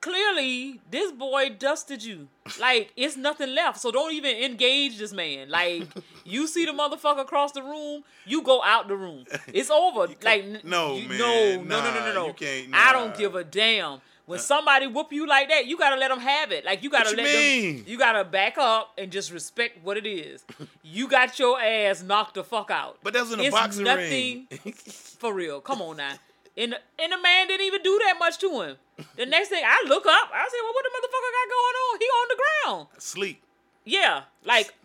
[0.02, 2.28] clearly this boy dusted you.
[2.60, 3.80] Like it's nothing left.
[3.80, 5.50] So don't even engage this man.
[5.50, 5.84] Like
[6.24, 9.26] you see the motherfucker across the room, you go out the room.
[9.48, 10.08] It's over.
[10.24, 11.18] like no, you- man.
[11.20, 12.28] no, no, no, no, no, no.
[12.28, 14.00] you can't- I don't give a damn.
[14.30, 16.64] When uh, somebody whoop you like that, you gotta let them have it.
[16.64, 17.78] Like you gotta What you let mean?
[17.78, 17.86] them.
[17.88, 20.46] You gotta back up and just respect what it is.
[20.84, 23.00] you got your ass knocked the fuck out.
[23.02, 24.74] But that's in a it's boxing nothing ring.
[25.18, 25.62] for real.
[25.62, 26.14] Come on now.
[26.56, 28.76] And and the man didn't even do that much to him.
[29.16, 32.00] The next thing I look up, I say, well, what the motherfucker got going on?
[32.00, 32.88] He on the ground.
[33.00, 33.42] Sleep.
[33.84, 34.76] Yeah, like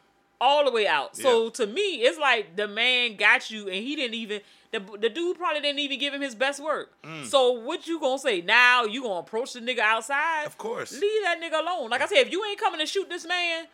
[0.41, 1.19] all the way out.
[1.19, 4.41] So to me, it's like the man got you, and he didn't even.
[4.75, 6.91] The, the dude probably didn't even give him his best work.
[7.05, 7.25] Mm.
[7.27, 8.83] So what you gonna say now?
[8.83, 10.47] You gonna approach the nigga outside?
[10.47, 10.91] Of course.
[10.91, 11.91] Leave that nigga alone.
[11.91, 13.67] Like I said, if you ain't coming to shoot this man,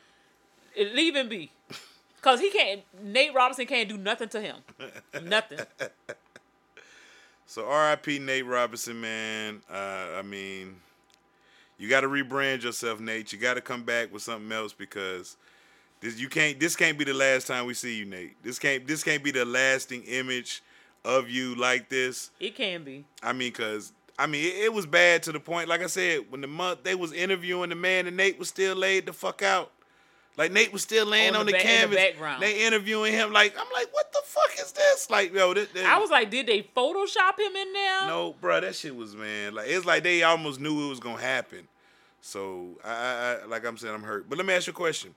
[0.77, 1.51] leave him be.
[2.21, 2.83] Cause he can't.
[3.03, 4.57] Nate Robinson can't do nothing to him.
[5.25, 5.61] Nothing.
[7.47, 8.21] So R.I.P.
[8.21, 9.61] Nate Robinson, man.
[9.69, 10.77] Uh, I mean,
[11.79, 13.33] you got to rebrand yourself, Nate.
[13.33, 15.37] You got to come back with something else because
[16.01, 16.61] this you can't.
[16.61, 18.41] This can't be the last time we see you, Nate.
[18.45, 18.87] This can't.
[18.87, 20.63] This can't be the lasting image
[21.05, 22.31] of you like this.
[22.41, 23.05] It can be.
[23.23, 25.69] I mean, cause I mean, it, it was bad to the point.
[25.69, 28.77] Like I said, when the month they was interviewing the man, and Nate was still
[28.77, 29.71] laid the fuck out.
[30.37, 31.97] Like Nate was still laying On on, the the, ba- in the canvas.
[31.97, 32.43] background.
[32.43, 33.33] They interviewing him.
[33.33, 35.11] Like I'm like, what the fuck is this?
[35.11, 38.07] Like yo, this, this- I was like, did they Photoshop him in there?
[38.07, 39.55] no, bro, that shit was man.
[39.55, 41.67] Like it's like they almost knew it was gonna happen.
[42.23, 44.29] So I, I, I like I'm saying, I'm hurt.
[44.29, 45.15] But let me ask you a question.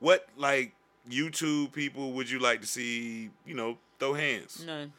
[0.00, 0.74] What like
[1.08, 3.30] YouTube people would you like to see?
[3.46, 4.64] You know, throw hands.
[4.66, 4.92] None.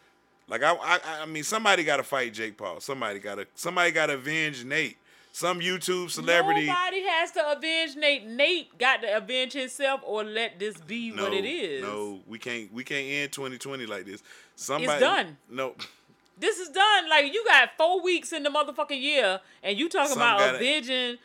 [0.50, 2.80] Like I, I, I mean, somebody got to fight Jake Paul.
[2.80, 4.98] Somebody got to, somebody got to avenge Nate.
[5.34, 6.66] Some YouTube celebrity.
[6.66, 8.26] Nobody has to avenge Nate.
[8.26, 11.84] Nate got to avenge himself or let this be no, what it is.
[11.84, 14.24] no, we can't, we can't end 2020 like this.
[14.56, 15.38] Somebody, done.
[15.48, 15.76] No,
[16.40, 17.10] This is done.
[17.10, 20.56] Like you got four weeks in the motherfucking year, and you talking Some about gotta-
[20.58, 21.18] avenging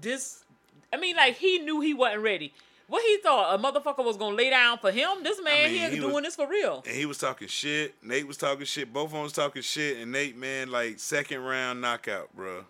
[0.00, 0.44] this.
[0.92, 2.52] I mean, like he knew he wasn't ready.
[2.90, 5.22] What he thought a motherfucker was gonna lay down for him?
[5.22, 6.82] This man mean, here he doing was- this for real.
[6.84, 7.94] and he was talking shit.
[8.02, 8.92] Nate was talking shit.
[8.92, 9.98] Both of them was talking shit.
[9.98, 12.64] And Nate, man, like second round knockout, bro.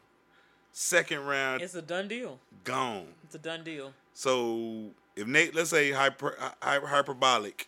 [0.72, 2.38] Second round It's a done deal.
[2.64, 3.14] gone.
[3.24, 3.94] It's a done deal.
[4.12, 7.66] So if Nate, let's say hyper, hy- hyperbolic,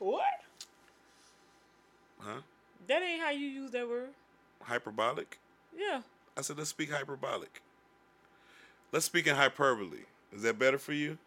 [0.00, 0.22] What?
[2.20, 2.42] huh?
[2.88, 4.10] That ain't how you use that word.
[4.64, 5.38] Hyperbolic.
[5.74, 6.02] Yeah.
[6.36, 7.62] I said, let's speak hyperbolic.
[8.92, 10.00] Let's speak in hyperbole.
[10.34, 11.18] Is that better for you?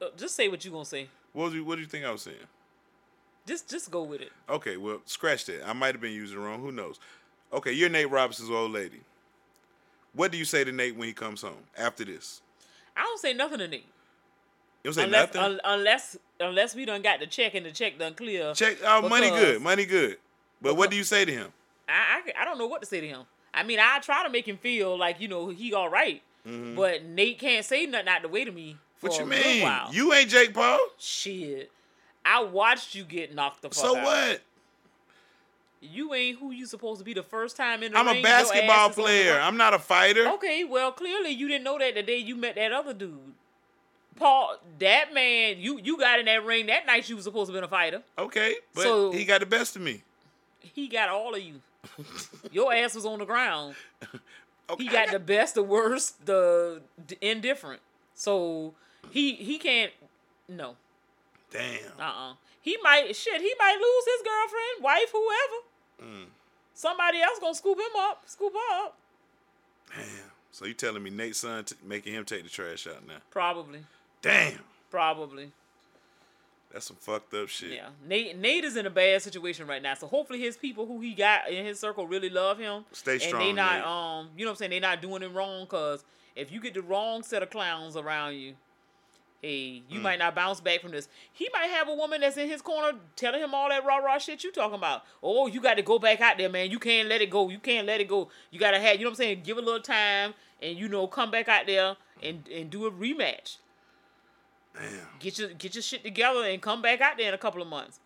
[0.00, 1.08] Uh, just say what you gonna say.
[1.32, 2.36] What do you, what do you think I was saying?
[3.46, 4.32] Just just go with it.
[4.48, 5.68] Okay, well, scratch that.
[5.68, 6.60] I might have been using it wrong.
[6.60, 6.98] Who knows?
[7.52, 9.00] Okay, you're Nate Robinson's old lady.
[10.14, 12.40] What do you say to Nate when he comes home after this?
[12.96, 13.86] I don't say nothing to Nate.
[14.82, 15.40] You don't say unless, nothing.
[15.42, 18.54] un- unless unless we done got the check and the check done clear.
[18.54, 18.78] Check.
[18.84, 19.60] Oh, money good.
[19.60, 20.18] Money good.
[20.62, 21.52] But what do you say to him?
[21.88, 23.22] I, I I don't know what to say to him.
[23.52, 27.04] I mean, I try to make him feel like you know he all right, but
[27.04, 29.06] Nate can't say nothing out the way to me Mm-hmm.
[29.08, 29.70] What you mean?
[29.92, 30.78] You ain't Jake Paul.
[30.98, 31.70] Shit,
[32.24, 34.04] I watched you get knocked the fuck So out.
[34.04, 34.40] what?
[35.82, 38.08] You ain't who you supposed to be the first time in the ring.
[38.08, 38.20] I'm ring.
[38.20, 39.38] a basketball is on the player.
[39.38, 40.26] I'm not a fighter.
[40.34, 43.18] Okay, well, clearly you didn't know that the day you met that other dude.
[44.16, 47.06] Paul, that man, you you got in that ring that night.
[47.08, 48.02] You was supposed to be a fighter.
[48.18, 50.02] Okay, but So- he got the best of me.
[50.60, 51.60] He got all of you.
[52.50, 53.74] Your ass was on the ground.
[54.70, 57.80] Okay, He got the best, the worst, the d- indifferent.
[58.14, 58.74] So
[59.10, 59.92] he he can't.
[60.48, 60.76] No,
[61.50, 61.80] Damn.
[61.98, 63.40] uh, uh He might shit.
[63.40, 66.12] He might lose his girlfriend, wife, whoever.
[66.16, 66.26] Mm.
[66.74, 68.96] Somebody else gonna scoop him up, scoop her up.
[69.94, 70.06] Damn.
[70.50, 73.14] So you telling me Nate's son t- making him take the trash out now?
[73.30, 73.80] Probably,
[74.22, 74.60] Damn.
[74.90, 75.50] probably.
[76.74, 77.70] That's some fucked up shit.
[77.72, 79.94] Yeah, Nate Nate is in a bad situation right now.
[79.94, 82.84] So hopefully his people who he got in his circle really love him.
[82.92, 83.40] Stay strong.
[83.40, 83.86] and they not Nate.
[83.86, 86.04] um you know what I'm saying they not doing it wrong because
[86.36, 88.54] if you get the wrong set of clowns around you,
[89.40, 90.02] hey you Mm.
[90.02, 91.08] might not bounce back from this.
[91.32, 94.18] He might have a woman that's in his corner telling him all that rah rah
[94.18, 95.04] shit you talking about.
[95.22, 96.72] Oh you got to go back out there man.
[96.72, 97.48] You can't let it go.
[97.50, 98.30] You can't let it go.
[98.50, 99.42] You gotta have you know what I'm saying.
[99.44, 102.90] Give a little time and you know come back out there and and do a
[102.90, 103.58] rematch.
[104.74, 104.90] Damn.
[105.20, 107.68] Get your get your shit together and come back out there in a couple of
[107.68, 108.00] months.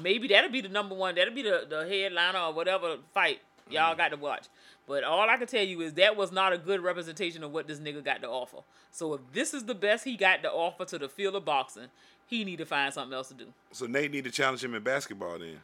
[0.00, 1.14] Maybe that'll be the number one.
[1.16, 4.46] That'll be the, the headliner or whatever fight y'all got to watch.
[4.86, 7.66] But all I can tell you is that was not a good representation of what
[7.68, 8.58] this nigga got to offer.
[8.90, 11.86] So if this is the best he got to offer to the field of boxing,
[12.26, 13.46] he need to find something else to do.
[13.72, 15.58] So Nate need to challenge him in basketball then.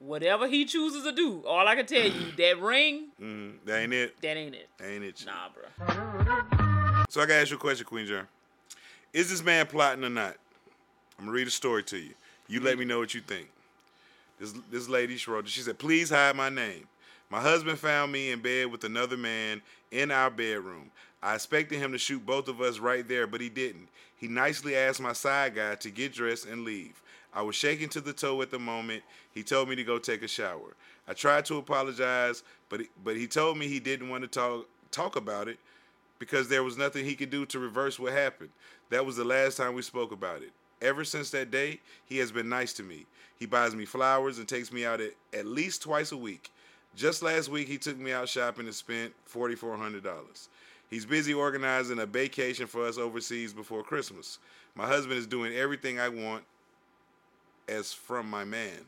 [0.00, 3.92] Whatever he chooses to do, all I can tell you, that ring, Mm, that ain't
[3.92, 4.20] it.
[4.22, 4.68] that ain't it.
[4.78, 5.24] That ain't it.
[5.26, 5.86] Nah, bro.
[7.08, 8.26] So I gotta ask you a question, Queen Germ.
[9.12, 10.36] Is this man plotting or not?
[11.18, 12.14] I'm gonna read a story to you.
[12.48, 13.48] You let me know what you think.
[14.38, 15.48] This this lady she wrote.
[15.48, 16.86] She said, "Please hide my name.
[17.28, 20.90] My husband found me in bed with another man in our bedroom.
[21.22, 23.88] I expected him to shoot both of us right there, but he didn't.
[24.16, 27.02] He nicely asked my side guy to get dressed and leave.
[27.32, 29.02] I was shaking to the toe at the moment.
[29.32, 30.74] He told me to go take a shower.
[31.06, 35.16] I tried to apologize, but but he told me he didn't want to talk talk
[35.16, 35.58] about it
[36.18, 38.50] because there was nothing he could do to reverse what happened.
[38.90, 40.50] That was the last time we spoke about it.
[40.82, 43.06] Ever since that day, he has been nice to me.
[43.38, 46.50] He buys me flowers and takes me out at, at least twice a week.
[46.96, 50.48] Just last week, he took me out shopping and spent $4,400.
[50.88, 54.38] He's busy organizing a vacation for us overseas before Christmas.
[54.74, 56.42] My husband is doing everything I want
[57.68, 58.80] as from my man.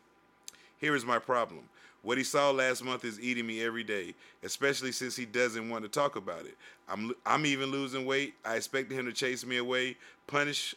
[0.79, 1.63] Here is my problem.
[2.03, 5.85] What he saw last month is eating me every day, especially since he doesn't want
[5.85, 6.57] to talk about it.
[6.89, 8.35] I'm I'm even losing weight.
[8.45, 10.75] I expected him to chase me away, punish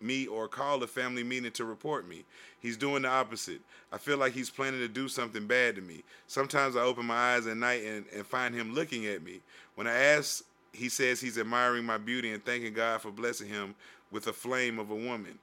[0.00, 2.24] me, or call a family meeting to report me.
[2.60, 3.60] He's doing the opposite.
[3.90, 6.04] I feel like he's planning to do something bad to me.
[6.26, 9.40] Sometimes I open my eyes at night and, and find him looking at me.
[9.74, 13.74] When I ask, he says he's admiring my beauty and thanking God for blessing him
[14.10, 15.38] with the flame of a woman.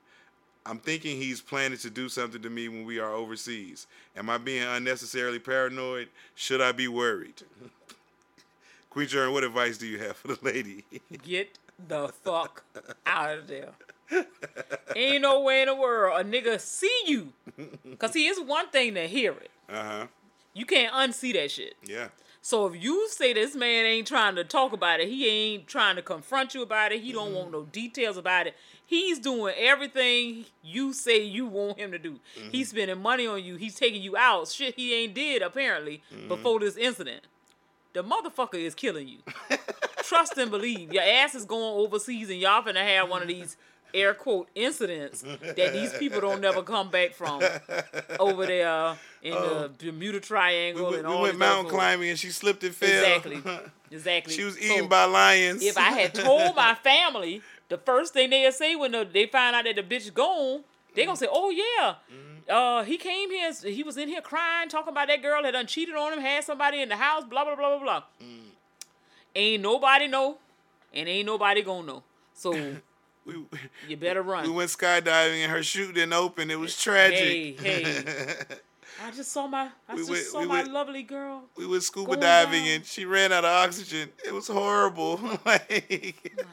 [0.65, 3.87] I'm thinking he's planning to do something to me when we are overseas.
[4.15, 6.07] Am I being unnecessarily paranoid?
[6.35, 7.43] Should I be worried?
[8.89, 10.85] Queen Germ, what advice do you have for the lady?
[11.23, 12.63] Get the fuck
[13.05, 13.71] out of there.
[14.95, 17.33] Ain't no way in the world a nigga see you.
[17.97, 19.51] Cause see, it's one thing to hear it.
[19.67, 20.07] Uh huh.
[20.53, 21.75] You can't unsee that shit.
[21.83, 22.09] Yeah.
[22.45, 25.95] So if you say this man ain't trying to talk about it, he ain't trying
[25.95, 27.35] to confront you about it, he don't Mm-hmm.
[27.37, 28.55] want no details about it.
[28.85, 32.19] He's doing everything you say you want him to do.
[32.37, 32.49] Mm-hmm.
[32.51, 33.55] He's spending money on you.
[33.55, 34.49] He's taking you out.
[34.49, 36.27] Shit he ain't did apparently Mm-hmm.
[36.27, 37.21] before this incident.
[37.93, 39.19] The motherfucker is killing you.
[40.03, 40.91] Trust and believe.
[40.91, 43.55] Your ass is going overseas and y'all finna have one of these
[43.93, 47.41] air quote incidents that these people don't never come back from
[48.19, 50.19] over there in the Bermuda Oh.
[50.19, 52.89] We, Triangle went- and we went mountain climbing and she slipped and fell.
[53.17, 53.41] Exactly.
[53.91, 54.33] Exactly.
[54.33, 55.61] she was So, eaten by lions.
[55.63, 59.55] If I had told my family, the first thing they'd say when the, they find
[59.55, 60.63] out that the bitch gone,
[60.95, 61.93] they're gonna say, "Oh yeah,
[62.51, 63.51] uh, he came here.
[63.63, 66.43] He was in here crying, talking about that girl that done cheated on him, had
[66.43, 68.03] somebody in the house, blah blah blah blah blah."
[69.35, 70.37] Ain't nobody know,
[70.93, 72.03] and ain't nobody gonna know.
[72.33, 72.51] So
[73.25, 73.35] we,
[73.87, 74.43] you better run.
[74.43, 76.49] we went skydiving and her chute didn't open.
[76.51, 77.19] It was tragic.
[77.19, 77.51] Hey,
[77.83, 78.03] hey.
[79.03, 81.43] I just saw my, I We just went- saw we my went- lovely girl.
[81.57, 82.71] we went scuba diving down.
[82.75, 84.09] and she ran out of oxygen.
[84.25, 85.17] It was horrible.
[85.45, 85.69] like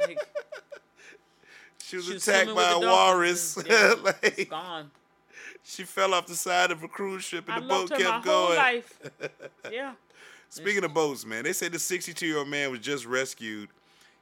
[0.00, 0.18] Like
[1.82, 3.56] she was she attacked by a walrus.
[3.68, 4.90] yeah, like gone.
[5.64, 8.82] she fell off the side of a cruise ship and I the boat kept going.
[9.70, 9.92] Yeah.
[10.48, 13.68] Speaking of boats, man, they said the 62 year old man was just rescued.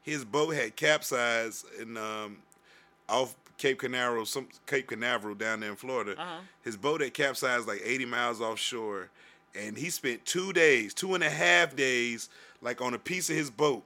[0.02, 2.38] His boat had capsized and um,
[3.08, 6.12] off Cape Canaveral, some Cape Canaveral down there in Florida.
[6.12, 6.40] Uh-huh.
[6.62, 9.10] His boat had capsized like 80 miles offshore,
[9.54, 12.28] and he spent two days, two and a half days,
[12.62, 13.84] like on a piece of his boat,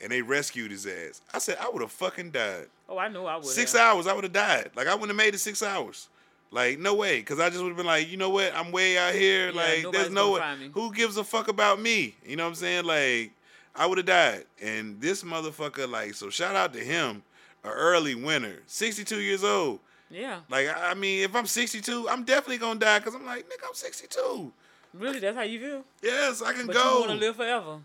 [0.00, 1.22] and they rescued his ass.
[1.34, 2.66] I said I would have fucking died.
[2.88, 3.46] Oh, I know I would.
[3.46, 4.70] Six hours, I would have died.
[4.76, 6.08] Like I wouldn't have made it six hours.
[6.52, 8.54] Like no way, because I just would have been like, you know what?
[8.54, 9.50] I'm way out here.
[9.50, 10.70] Yeah, like there's no one.
[10.74, 12.14] Who gives a fuck about me?
[12.24, 12.84] You know what I'm saying?
[12.84, 13.32] Like
[13.74, 14.44] I would have died.
[14.60, 17.22] And this motherfucker, like, so shout out to him,
[17.66, 19.80] a early winner, 62 years old.
[20.10, 20.40] Yeah.
[20.48, 23.74] Like I mean, if I'm 62, I'm definitely gonna die because I'm like, nigga, I'm
[23.74, 24.52] 62.
[24.94, 25.84] Really, that's how you feel.
[26.02, 26.92] Yes, I can But go.
[26.94, 27.78] you want to live forever.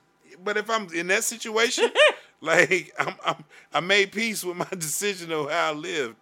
[0.43, 1.89] But if I'm in that situation,
[2.41, 6.15] like I'm, I'm, I made peace with my decision of how I lived.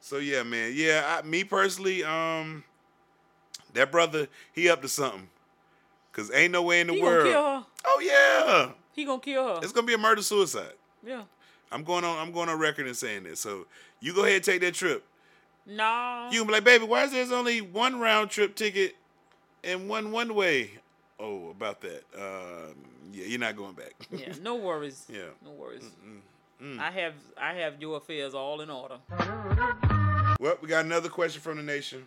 [0.00, 2.64] So yeah, man, yeah, I, me personally, um,
[3.74, 5.28] that brother, he up to something,
[6.12, 7.24] cause ain't no way in the He world.
[7.24, 7.66] gonna kill her.
[7.86, 9.60] Oh yeah, He gonna kill her.
[9.62, 10.72] it's gonna be a murder suicide.
[11.06, 11.22] yeah.
[11.74, 13.40] I'm going on, I'm going on record and saying this.
[13.40, 13.66] So
[14.00, 15.04] you go ahead and take that trip.
[15.66, 16.28] No.
[16.30, 18.94] You can be like, baby, why is there's only one round trip ticket
[19.64, 20.70] and one one way?
[21.18, 22.04] Oh, about that.
[22.16, 22.76] Um,
[23.12, 23.94] yeah, you're not going back.
[24.10, 24.32] yeah.
[24.40, 25.04] No worries.
[25.12, 25.30] Yeah.
[25.44, 25.90] No worries.
[26.78, 28.96] I have I have your affairs all in order.
[30.40, 32.04] Well, we got another question from the nation.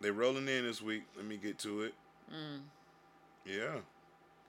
[0.00, 1.02] They rolling in this week.
[1.16, 1.94] Let me get to it.
[2.32, 2.60] Mm.
[3.44, 3.80] Yeah,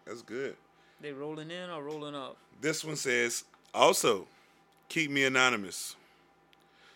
[0.05, 0.55] that's good.
[0.99, 2.37] They rolling in or rolling up?
[2.59, 4.27] This one says, also,
[4.89, 5.95] keep me anonymous.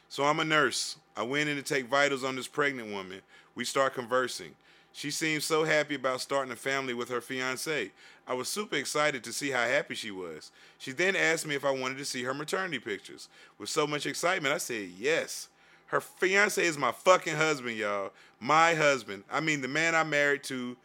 [0.09, 0.97] So I'm a nurse.
[1.15, 3.21] I went in to take vitals on this pregnant woman.
[3.53, 4.55] We start conversing.
[4.93, 7.91] She seemed so happy about starting a family with her fiance.
[8.27, 10.51] I was super excited to see how happy she was.
[10.77, 13.29] She then asked me if I wanted to see her maternity pictures.
[13.57, 15.47] With so much excitement, I said yes.
[15.87, 18.11] Her fiance is my fucking husband, y'all.
[18.39, 19.23] My husband.
[19.31, 20.75] I mean, the man I married to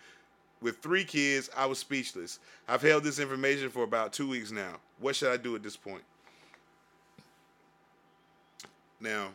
[0.60, 2.38] with three kids, I was speechless.
[2.68, 4.76] I've held this information for about two weeks now.
[4.98, 6.02] What should I do at this point?
[9.00, 9.28] Now,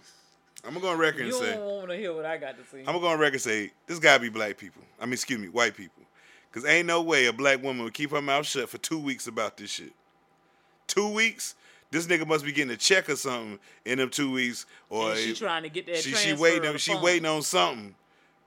[0.65, 2.57] I'm gonna go on record and You say, don't want to hear what I got
[2.57, 2.79] to say.
[2.79, 4.81] I'm gonna go on record and say, this gotta be black people.
[4.99, 6.03] I mean, excuse me, white people.
[6.51, 9.27] Cause ain't no way a black woman would keep her mouth shut for two weeks
[9.27, 9.93] about this shit.
[10.86, 11.55] Two weeks?
[11.91, 15.19] This nigga must be getting a check or something in them two weeks, or and
[15.19, 17.03] she trying to get that she, she waiting on she funds.
[17.05, 17.95] waiting on something.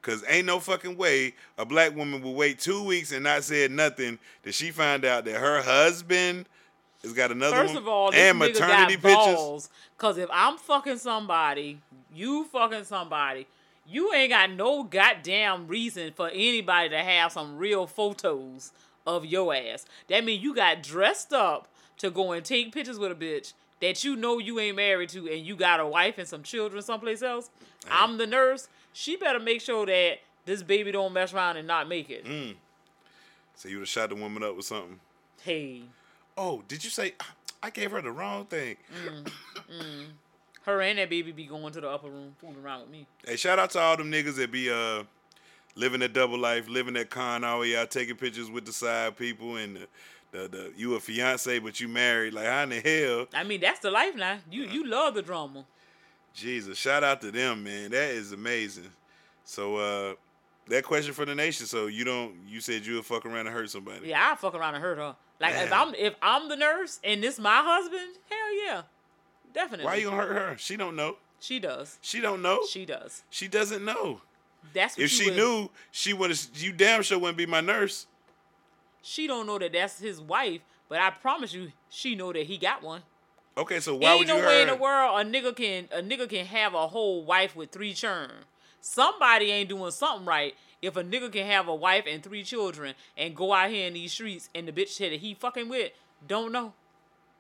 [0.05, 3.71] Cause ain't no fucking way a black woman will wait two weeks and not said
[3.71, 6.45] nothing that she find out that her husband
[7.03, 9.35] has got another First one of all, this and nigga maternity got pictures.
[9.35, 9.71] balls.
[9.97, 11.81] Cause if I'm fucking somebody,
[12.15, 13.47] you fucking somebody,
[13.87, 18.73] you ain't got no goddamn reason for anybody to have some real photos
[19.07, 19.87] of your ass.
[20.09, 21.67] That means you got dressed up
[21.99, 25.31] to go and take pictures with a bitch that you know you ain't married to,
[25.31, 27.49] and you got a wife and some children someplace else.
[27.91, 28.69] I'm the nurse.
[28.95, 32.25] She better make sure that this baby don't mess around and not make it.
[32.25, 32.55] Mm.
[33.57, 34.99] So you would have shot the woman up with something.
[35.43, 35.83] Hey,
[36.37, 37.15] Oh, did you say
[37.63, 38.77] I gave her the wrong thing?
[40.63, 43.07] her and that baby be going to the upper room fooling around with me.
[43.27, 45.05] Hey, shout out to all them niggas that be uh
[45.77, 49.57] living that double life, living that con all y'all taking pictures with the side people
[49.57, 49.87] and the,
[50.33, 52.35] the, the you a fiance but you married.
[52.35, 53.27] Like how in the hell?
[53.35, 54.39] I mean, that's the life now.
[54.51, 55.65] You you love the drama.
[56.35, 57.93] Jesus, shout out to them, man.
[57.93, 58.91] That is amazing.
[59.45, 60.15] So uh
[60.69, 61.67] that question for the nation.
[61.67, 62.35] So you don't.
[62.49, 64.09] You said you would fuck around and hurt somebody.
[64.09, 65.15] Yeah, I fuck around and hurt her.
[65.41, 68.83] Like if I'm if I'm the nurse and this my husband, hell yeah,
[69.53, 69.87] definitely.
[69.87, 70.57] Why you gonna hurt her?
[70.59, 71.17] She don't know.
[71.41, 71.99] She does.
[72.01, 72.61] She don't know.
[72.71, 73.23] She, does.
[73.29, 73.69] She does.
[73.69, 74.23] doesn't know.
[74.73, 76.39] That's what If she would- knew, she would.
[76.55, 78.07] You damn sure wouldn't be my nurse.
[79.03, 82.57] She don't know that that's his wife, but I promise you, she know that he
[82.57, 83.03] got one.
[83.57, 86.03] Okay, so why Ain't would no you way in the world a nigga can a
[86.03, 88.31] nigga can have a whole wife with three churn.
[88.81, 92.95] Somebody ain't doing something right if a nigga can have a wife and three children
[93.17, 95.93] and go out here in these streets and the bitch that he fucking with
[96.27, 96.73] don't know.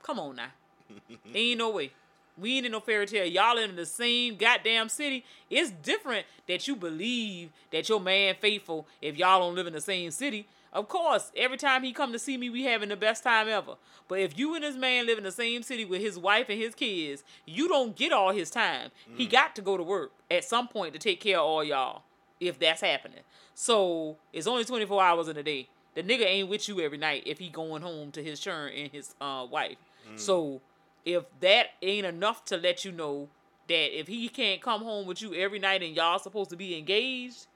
[0.03, 0.51] Come on now.
[1.35, 1.91] ain't no way.
[2.37, 3.27] We ain't in no fairy tale.
[3.27, 5.25] Y'all in the same goddamn city.
[5.51, 9.81] It's different that you believe that your man faithful if y'all don't live in the
[9.81, 10.47] same city.
[10.75, 13.75] Of course, every time he come to see me, we having the best time ever.
[14.09, 16.61] But if you and this man live in the same city with his wife and
[16.61, 18.91] his kids, you don't get all his time.
[19.17, 22.03] He got to go to work at some point to take care of all y'all,
[22.41, 23.21] if that's happening.
[23.55, 25.69] So it's only 24 hours in a day.
[25.95, 28.91] The nigga ain't with you every night if he going home to his churn and
[28.91, 29.77] his uh, wife.
[30.17, 30.61] So
[31.05, 33.29] if that ain't enough to let you know
[33.69, 36.77] that if he can't come home with you every night and y'all supposed to be
[36.77, 37.47] engaged,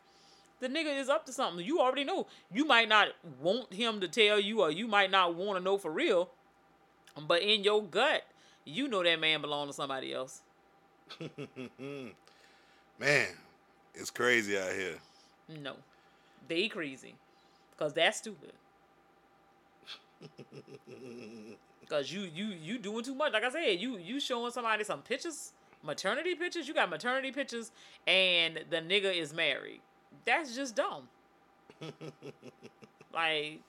[0.60, 1.64] the nigga is up to something.
[1.64, 2.26] You already know.
[2.52, 3.08] You might not
[3.40, 6.30] want him to tell you, or you might not want to know for real,
[7.26, 8.24] but in your gut,
[8.64, 10.42] you know that man belong to somebody else.
[13.00, 13.28] Man,
[13.94, 14.96] it's crazy out here.
[15.62, 15.74] No,
[16.48, 17.14] they crazy,
[17.78, 18.52] cause that's stupid.
[21.88, 23.32] Cause you you you doing too much.
[23.32, 25.52] Like I said, you you showing somebody some pictures,
[25.82, 26.68] maternity pictures.
[26.68, 27.72] You got maternity pictures,
[28.06, 29.80] and the nigga is married.
[30.24, 31.08] That's just dumb.
[33.12, 33.60] like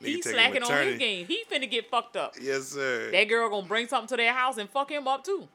[0.00, 1.26] Nigga he slacking on his game.
[1.26, 2.34] He finna get fucked up.
[2.40, 3.10] Yes, sir.
[3.10, 5.48] That girl gonna bring something to their house and fuck him up too.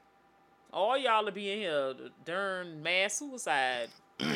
[0.72, 1.94] All y'all will be in here
[2.26, 3.88] darn mass suicide.
[4.20, 4.28] so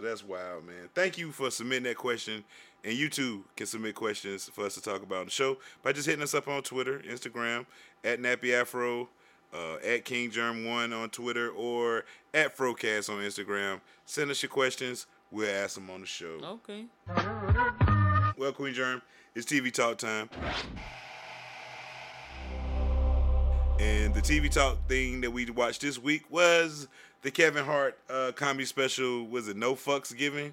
[0.00, 0.88] that's wild, man.
[0.94, 2.44] Thank you for submitting that question.
[2.84, 5.92] And you too can submit questions for us to talk about on the show by
[5.92, 7.64] just hitting us up on Twitter, Instagram,
[8.02, 9.08] at Nappy Afro,
[9.52, 13.80] uh, at King Germ One on Twitter, or at Frocast on Instagram.
[14.04, 15.06] Send us your questions.
[15.30, 16.38] We'll ask them on the show.
[16.44, 16.84] Okay.
[18.36, 19.02] Well, Queen Germ,
[19.34, 20.28] it's TV talk time.
[23.78, 26.86] And the TV talk thing that we watched this week was
[27.22, 29.26] the Kevin Hart uh, comedy special.
[29.26, 30.52] Was it No Fucks Given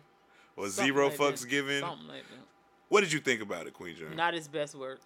[0.56, 1.50] or Something Zero like Fucks that.
[1.50, 1.82] Given?
[1.82, 2.40] Something like that.
[2.88, 4.16] What did you think about it, Queen Germ?
[4.16, 5.00] Not his best work.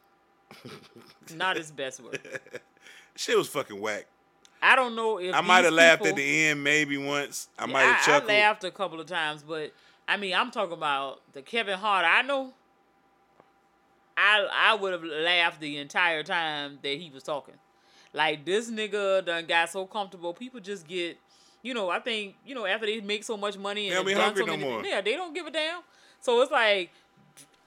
[1.36, 2.20] Not his best work.
[3.16, 4.08] Shit was fucking whack.
[4.62, 7.50] I don't know if I might have laughed at the end maybe once.
[7.60, 8.32] I might have chuckled.
[8.32, 9.74] I laughed a couple of times, but
[10.08, 12.06] I mean, I'm talking about the Kevin Hart.
[12.08, 12.54] I know.
[14.16, 17.56] I I would have laughed the entire time that he was talking.
[18.14, 20.34] Like this nigga done got so comfortable.
[20.34, 21.18] People just get,
[21.62, 21.90] you know.
[21.90, 24.58] I think you know after they make so much money and done hungry so no
[24.58, 24.86] many, more.
[24.86, 25.82] yeah, they don't give a damn.
[26.22, 26.92] So it's like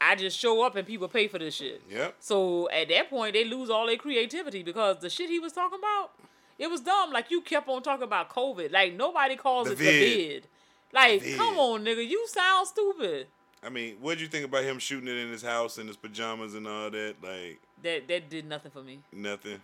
[0.01, 1.83] I just show up and people pay for this shit.
[1.91, 2.17] Yep.
[2.21, 5.79] So at that point, they lose all their creativity because the shit he was talking
[5.79, 6.11] about,
[6.59, 7.13] it was dumb.
[7.13, 8.73] Like you kept on talking about COVID.
[8.73, 9.87] Like nobody calls The it vid.
[9.95, 10.47] the vid.
[10.93, 11.37] Like, vid.
[11.39, 13.27] come on, nigga, you sound stupid.
[13.63, 15.97] I mean, what did you think about him shooting it in his house in his
[15.97, 17.17] pajamas and all that?
[17.23, 19.01] Like That that did nothing for me.
[19.13, 19.61] nothing.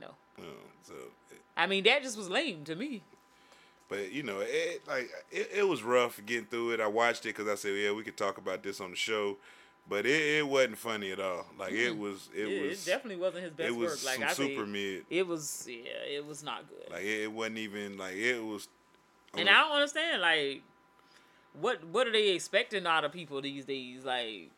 [0.00, 0.08] No.
[0.38, 0.42] Oh,
[0.82, 0.94] so
[1.56, 3.02] I mean, that just was lame to me.
[3.88, 6.80] But you know, it like it, it was rough getting through it.
[6.80, 9.36] I watched it because I said, yeah, we could talk about this on the show,
[9.88, 11.46] but it, it wasn't funny at all.
[11.58, 14.04] Like it was, it, It, it was definitely wasn't his best it was work.
[14.04, 15.04] Like some I super mid.
[15.10, 16.90] it was yeah, it was not good.
[16.90, 18.68] Like it, it wasn't even like it was.
[19.36, 20.62] and I don't understand like
[21.60, 24.04] what what are they expecting out of people these days?
[24.04, 24.50] Like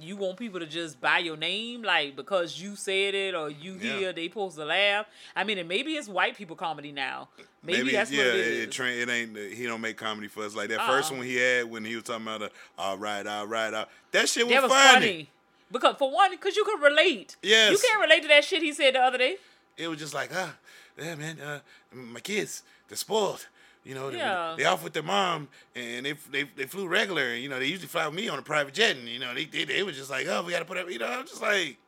[0.00, 3.74] you want people to just buy your name like because you said it or you
[3.74, 3.98] Yeah.
[3.98, 5.06] hear they supposed to laugh.
[5.36, 7.28] I mean, and maybe it's white people comedy now.
[7.62, 8.64] Maybe, that's yeah, what it it, is.
[8.64, 9.36] it, tra- it ain't.
[9.36, 11.18] He don't make comedy for us like that first Uh-uh.
[11.18, 14.28] one he had when he was talking about, uh, all right, all right, all that
[14.28, 14.94] shit was, that was funny.
[15.00, 15.30] funny.
[15.70, 17.36] Because for one, because you could relate.
[17.42, 17.72] Yes.
[17.72, 19.36] You can't relate to that shit he said the other day.
[19.76, 20.54] It was just like, ah,
[20.96, 21.58] yeah, man, uh,
[21.92, 23.46] my kids, they're spoiled.
[23.88, 24.54] You know, they, Yeah.
[24.58, 27.22] they off with their mom, and they, they they flew regular.
[27.32, 29.32] And, you know, they usually fly with me on a private jet, and you know,
[29.34, 30.90] they they, they was just like, oh, we got to put up.
[30.90, 31.78] You know, I'm just like,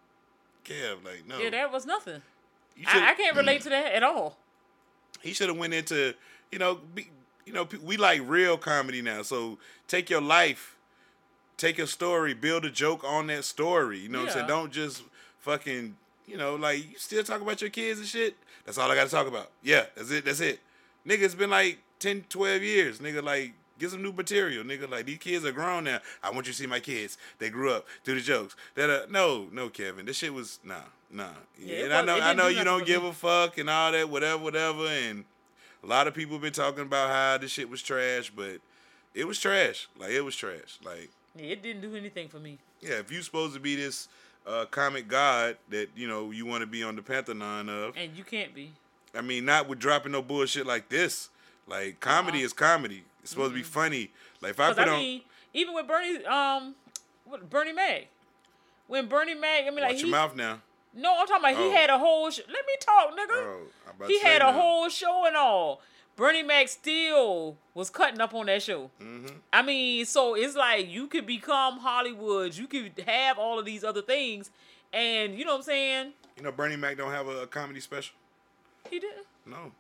[0.65, 2.23] Kev, like, no, Yeah, that was nothing.
[2.87, 4.39] I, I can't relate to that at all.
[5.21, 6.15] he should have went into,
[6.51, 7.11] you know, be,
[7.45, 9.21] you know, we like real comedy now.
[9.21, 10.77] So take your life,
[11.59, 13.99] take your story, build a joke on that story.
[13.99, 14.47] You know what I'm saying?
[14.47, 15.03] Don't just
[15.41, 15.97] fucking,
[16.27, 18.37] you know, like you still talk about your kids and shit.
[18.65, 19.51] That's all I got to talk about.
[19.63, 20.25] Yeah, that's it.
[20.25, 20.61] That's it.
[21.07, 22.99] Nigga, it's been like 10, 12 years.
[22.99, 23.53] Nigga, like.
[23.79, 24.91] Get some new material, nigga.
[24.91, 26.01] Like these kids are grown now.
[26.23, 27.17] I want you to see my kids.
[27.39, 27.87] They grew up.
[28.05, 28.55] Do the jokes.
[28.75, 30.05] That uh, no, no, Kevin.
[30.05, 31.31] This shit was nah, nah.
[31.59, 34.11] Yeah, and I know, I know do you don't give a fuck and all that,
[34.11, 34.85] whatever, whatever.
[34.85, 35.25] And
[35.83, 38.59] A lot of people been talking about how this shit was trash, but
[39.15, 39.89] it was trash.
[39.99, 40.79] Like it was trash.
[40.85, 42.59] Like It didn't do anything for me.
[42.83, 44.09] yeah, if you supposed to be this
[44.47, 48.15] uh, comic god that you know you want to be on the Pantheon of, And
[48.15, 48.73] you can't be.
[49.15, 51.31] I mean, not with dropping no bullshit like this.
[51.67, 53.05] Like comedy is comedy.
[53.23, 54.11] It's supposed to be funny.
[54.41, 54.75] Like if I Uh-huh.
[54.75, 55.21] Put I, on, mean,
[55.55, 56.75] even with Bernie, um,
[57.25, 58.07] what, Bernie Mac,
[58.87, 60.61] when Bernie Mac, I mean, like watch he, your mouth now.
[60.95, 61.69] no, I'm talking about Oh.
[61.71, 62.31] he had a whole.
[62.31, 63.57] Sh- Let me talk, nigga.
[64.01, 65.81] Oh, he had a whole show and all.
[66.17, 68.91] Bernie Mac still was cutting up on that show.
[69.01, 69.37] Mm-hmm.
[69.53, 72.55] I mean, so it's like you could become Hollywood.
[72.57, 74.51] You could have all of these other things,
[74.93, 76.13] and you know what I'm saying?
[76.37, 78.15] You know, Bernie Mac don't have a, a comedy special.
[78.91, 79.27] He didn't.
[79.47, 79.73] No,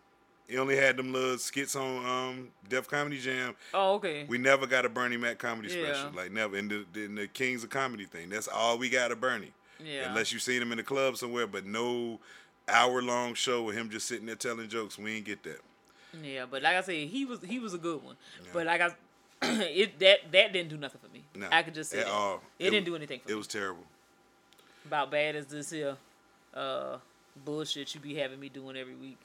[0.50, 3.54] he only had them little skits on um, Def Comedy Jam.
[3.72, 4.24] Oh, okay.
[4.28, 5.94] We never got a Bernie Mac comedy Yeah.
[5.94, 6.10] special.
[6.12, 6.56] Like never.
[6.56, 9.52] In the, in the Kings of Comedy thing, that's all we got of Bernie.
[9.82, 10.08] yeah.
[10.10, 12.18] Unless you've seen him in the club somewhere, but no
[12.68, 14.98] hour long show with him just sitting there telling jokes.
[14.98, 15.60] We ain't get that.
[16.22, 18.16] Yeah, but like I said, he was he was a good one.
[18.42, 18.48] Yeah.
[18.52, 18.88] But like I,
[19.42, 21.22] it that that didn't do nothing for me.
[21.36, 22.12] No, I could just say at that.
[22.12, 22.42] all.
[22.58, 23.34] It, It didn't was- do anything for It me.
[23.34, 23.84] It was terrible.
[24.86, 25.96] About bad as this here,
[26.54, 26.96] uh,
[27.44, 29.18] bullshit you be having me doing every week.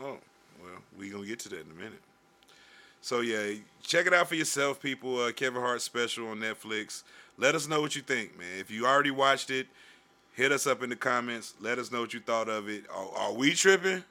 [0.00, 0.18] Oh,
[0.62, 2.00] well, we gonna get to that in a minute.
[3.00, 5.20] So yeah, check it out for yourself, people.
[5.20, 7.02] Uh, Kevin Hart special on Netflix.
[7.36, 8.58] Let us know what you think, man.
[8.58, 9.66] If you already watched it,
[10.34, 11.54] hit us up in the comments.
[11.60, 12.84] Let us know what you thought of it.
[12.94, 14.04] Are, are we tripping?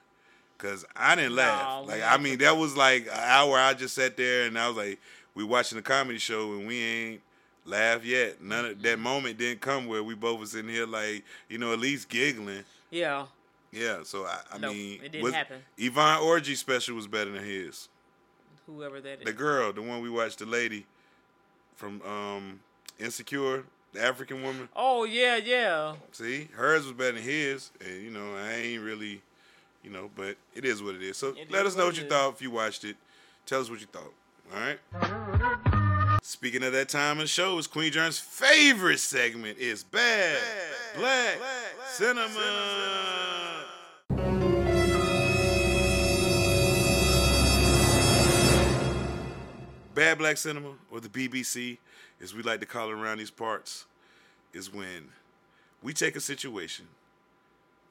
[0.57, 1.83] Cause I didn't laugh.
[1.83, 3.57] No, like I mean, that was like an hour.
[3.57, 4.99] I just sat there and I was like,
[5.35, 7.21] we watching a comedy show and we ain't
[7.63, 8.41] laugh yet.
[8.41, 11.73] None of that moment didn't come where we both was in here like you know
[11.73, 12.63] at least giggling.
[12.89, 13.27] Yeah,
[13.78, 15.61] Yeah, so I, I Nope, mean, it didn't was- happen.
[15.78, 17.89] Yvonne Orji special was better than his.
[18.65, 19.25] whoever that is.
[19.25, 20.86] The girl, the one we watched, the lady
[21.75, 22.59] from um
[22.99, 23.63] Insecure,
[23.93, 24.67] the African woman.
[24.75, 25.93] oh yeah, yeah.
[26.11, 29.21] See, hers was better than his, and you know I ain't really,
[29.84, 31.17] you know, but it is what it is.
[31.17, 32.09] So It let is us know what what you is.
[32.09, 32.95] thought if you watched it.
[33.45, 34.11] Tell us what you thought.
[34.53, 36.19] All right.
[36.23, 40.41] Speaking of that time of the show, it's Queen Germ's favorite segment is Bad,
[40.95, 41.38] Black,
[41.93, 42.30] Cinema.
[49.98, 51.80] Bad Black Cinema, or the BBC,
[52.22, 53.88] as we like to call it around these parts,
[54.54, 55.10] is when
[55.82, 56.86] we take a situation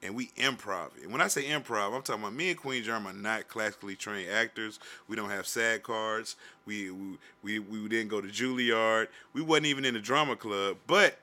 [0.01, 1.03] and we improv it.
[1.03, 3.97] And when I say improv, I'm talking about me and Queen Germ are not classically
[3.97, 4.79] trained actors.
[5.09, 6.37] We don't have SAG cards.
[6.65, 9.09] We we we, we didn't go to Juilliard.
[9.33, 10.77] We wasn't even in the drama club.
[10.87, 11.19] But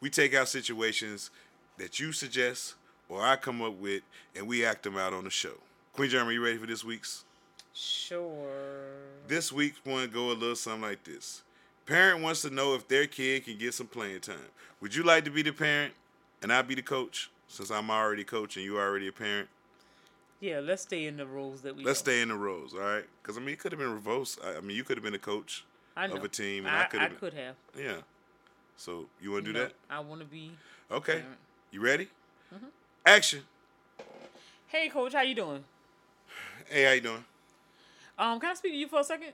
[0.00, 1.30] we take out situations
[1.76, 2.76] that you suggest
[3.10, 4.02] or I come up with,
[4.34, 5.58] and we act them out on the show.
[5.92, 7.23] Queen Germ, are you ready for this week's?
[7.74, 8.92] Sure.
[9.26, 11.42] This week's one go a little something like this.
[11.86, 14.36] Parent wants to know if their kid can get some playing time.
[14.80, 15.92] Would you like to be the parent
[16.40, 17.30] and I be the coach?
[17.48, 19.48] Since I'm already coaching, you already a parent.
[20.40, 21.84] Yeah, let's stay in the roles that we.
[21.84, 22.12] Let's know.
[22.12, 23.04] stay in the roles, all right?
[23.22, 24.38] Because I mean, it could have been reversed.
[24.44, 25.64] I I mean, you could have been a coach
[25.96, 27.10] of a team, and I, I, could I have.
[27.12, 27.54] been, could have.
[27.78, 27.96] Yeah.
[28.76, 29.72] So you want to do No, that?
[29.88, 30.52] I want to be.
[30.90, 31.20] Okay.
[31.20, 31.38] parent.
[31.70, 32.08] You ready?
[32.54, 32.66] Mm-hmm.
[33.06, 33.40] Action.
[34.68, 35.64] Hey, coach, how you doing?
[36.68, 37.24] Hey, how you doing?
[38.18, 39.32] Um, can I speak to you for a second?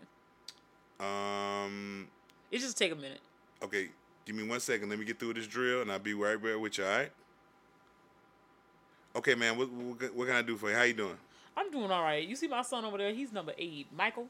[0.98, 2.08] Um.
[2.50, 3.20] It just take a minute.
[3.62, 3.88] Okay.
[4.26, 4.88] Give me one second.
[4.90, 6.84] Let me get through this drill, and I'll be right back with you.
[6.84, 7.10] All right.
[9.16, 9.56] Okay, man.
[9.58, 10.76] What, what what can I do for you?
[10.76, 11.16] How you doing?
[11.56, 12.26] I'm doing all right.
[12.26, 13.12] You see my son over there?
[13.12, 14.28] He's number eight, Michael.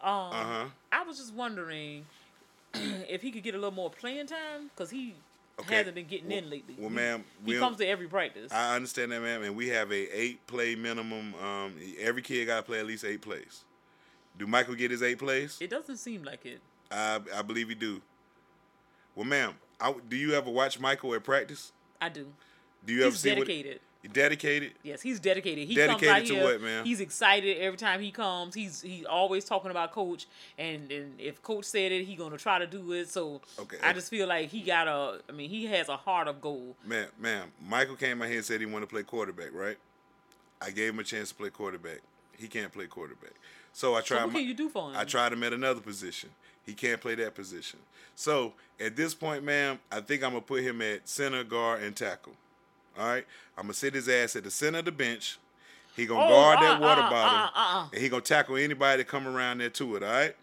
[0.00, 0.64] Um, Uh-huh.
[0.92, 2.06] I was just wondering
[2.74, 5.14] if he could get a little more playing time because he
[5.58, 5.74] Okay.
[5.76, 6.74] hasn't been getting Well- in lately.
[6.78, 8.50] well, He- ma'am, he comes to every practice.
[8.52, 11.34] I understand that, ma'am, and we have a eight play minimum.
[11.34, 13.64] Um, every kid got to play at least eight plays.
[14.40, 15.58] Do Michael get his eight plays?
[15.60, 16.60] it doesn't seem like it.
[16.90, 18.00] I I believe he do.
[19.14, 21.72] Well, ma'am, I, do you ever watch Michael at practice?
[22.00, 22.26] I do.
[22.86, 23.72] Do you ever see dedicated.
[23.72, 24.72] what he dedicated?
[24.82, 25.68] Yes, he's dedicated.
[25.68, 26.42] He Dedicated comes out to here.
[26.42, 26.86] what, man?
[26.86, 28.54] He's excited every time he comes.
[28.54, 30.26] He's he's always talking about coach,
[30.56, 33.10] and, and if coach said it, he gonna try to do it.
[33.10, 35.20] So Okay, I just feel like he got a.
[35.28, 36.76] I mean, he has a heart of gold.
[36.86, 39.76] Man, ma'am, Michael came out here and said he wanted to play quarterback, right?
[40.62, 41.98] I gave him a chance to play quarterback.
[42.38, 43.34] He can't play quarterback.
[43.72, 44.24] So I So tried.
[44.26, 44.96] what can you do for him?
[44.96, 46.30] I tried him at another position.
[46.66, 47.78] He can't play that position.
[48.14, 51.96] So at this point, ma'am, I think I'm gonna put him at center, guard, and
[51.96, 52.34] tackle.
[52.98, 55.38] All right, I'm gonna sit his ass at the center of the bench.
[55.96, 57.88] He gonna Oh, guard uh, that water uh, bottle, uh, uh, uh.
[57.92, 60.02] and he gonna tackle anybody that come around there to it.
[60.02, 60.36] All right.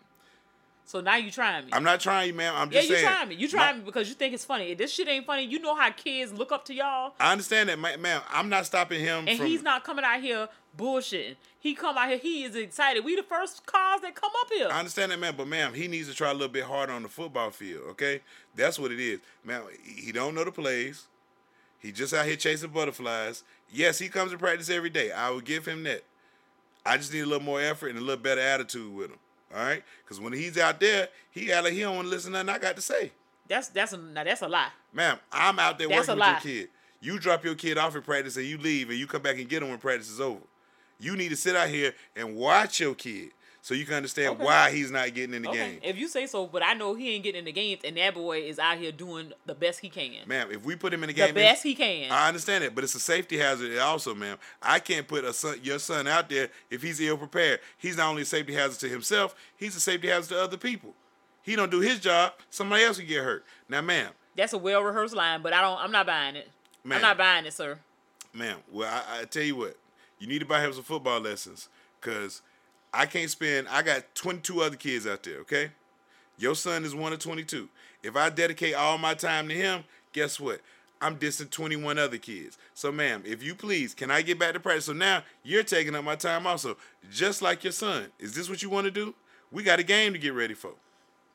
[0.86, 1.72] So now you trying me.
[1.74, 2.54] I'm not trying you, ma'am.
[2.56, 3.08] I'm yeah, just you saying.
[3.08, 3.36] trying me.
[3.36, 4.72] You My- trying me because you think it's funny.
[4.72, 7.68] If this shit ain't funny, you know how kids look up to y'all, I understand
[7.70, 8.22] that, ma- ma'am.
[8.30, 9.48] I'm not stopping him and from.
[9.48, 10.48] he's not coming out here
[10.78, 11.36] bullshitting.
[11.60, 12.18] He come out here.
[12.18, 13.04] He is excited.
[13.04, 14.68] We the first cars that come up here.
[14.72, 17.04] I understand that, man, but ma'am, he needs to try a little bit harder on
[17.04, 17.84] the football field.
[17.92, 18.22] Okay,
[18.56, 19.64] that's what it is, man.
[19.84, 21.08] He don't know the plays.
[21.80, 23.44] He just out here chasing butterflies.
[23.72, 25.12] Yes, he comes to practice every day.
[25.12, 26.04] I will give him that.
[26.86, 29.20] I just need a little more effort and a little better attitude with him.
[29.56, 32.34] All right, because when he's out there, he act like he don't want to listen
[32.34, 33.12] to nothing I got to say.
[33.48, 34.70] That's that's a now that's a lie.
[34.94, 36.32] Ma'am, I'm out there That's working with lie.
[36.32, 36.70] your kid.
[37.00, 39.48] You drop your kid off in practice and you leave and you come back and
[39.48, 40.42] get him when practice is over.
[41.00, 43.32] You need to sit out here and watch your kid
[43.62, 44.44] so you can understand Okay.
[44.46, 45.80] why he's not getting in the Okay, game.
[45.84, 48.14] if you say so, but I know he ain't getting in the games, and that
[48.14, 50.26] boy is out here doing the best he can.
[50.26, 52.10] Ma'am, if we put him in the game, the best he can.
[52.12, 54.38] I understand it, but it's a safety hazard also, ma'am.
[54.62, 57.60] I can't put a son, your son out there if he's ill prepared.
[57.78, 60.94] He's not only a safety hazard to himself, he's a safety hazard to other people.
[61.44, 63.46] He don't do his job, somebody else will get hurt.
[63.70, 65.78] Now, ma'am, that's a well rehearsed line, but I don't.
[65.80, 66.50] I'm not buying it.
[66.84, 66.98] Ma'am.
[66.98, 67.78] I'm not buying it, sir.
[68.34, 69.76] ma'am, well, I, I tell you what,
[70.20, 71.70] you need to buy him some football lessons,
[72.02, 72.42] cause
[72.94, 73.68] I can't spend.
[73.68, 75.40] I got 22 other kids out there.
[75.40, 75.72] Okay,
[76.38, 77.70] your son is one of 22.
[78.04, 80.62] If I dedicate all my time to him, guess what?
[81.02, 82.58] I'm dissing 21 other kids.
[82.74, 84.86] So, ma'am, if you please, can I get back to practice?
[84.86, 86.78] So now you're taking up my time also,
[87.12, 88.08] just like your son.
[88.20, 89.14] Is this what you want to do?
[89.52, 90.72] We got a game to get ready for.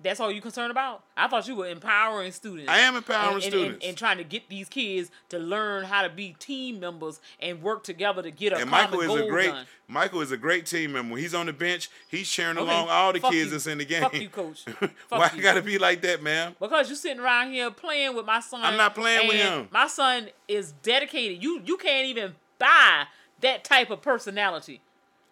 [0.02, 1.04] That's all you concerned about?
[1.16, 2.68] I thought you were empowering students.
[2.70, 3.74] I am empowering and, and- students.
[3.74, 7.62] and, and trying to get these kids to learn how to be team members and
[7.62, 9.66] work together to get a and Michael is a great done.
[9.88, 11.12] Michael is a great team member.
[11.14, 13.44] When he's on the bench, he's cheering Okay, along all the kids you.
[13.50, 14.00] that's in the game.
[14.02, 14.62] Fuck you, coach.
[14.64, 15.42] Fuck Why you.
[15.42, 16.56] gotta be like that, ma'am?
[16.58, 18.62] Because you're sitting around here playing with my son.
[18.62, 19.68] I'm not playing with him.
[19.70, 21.42] My son is dedicated.
[21.42, 23.04] You you can't even buy
[23.40, 24.80] that type of personality.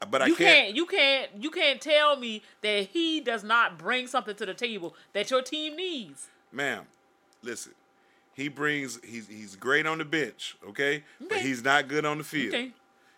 [0.09, 0.65] But I you can't.
[0.67, 4.55] can't you can't you can't tell me that he does not bring something to the
[4.55, 6.29] table that your team needs.
[6.53, 6.85] ma'am,
[7.43, 7.73] listen.
[8.35, 10.97] He brings he's he's great on the bench, okay?
[10.97, 11.05] okay.
[11.29, 12.55] But he's not good on the field.
[12.55, 12.71] Okay.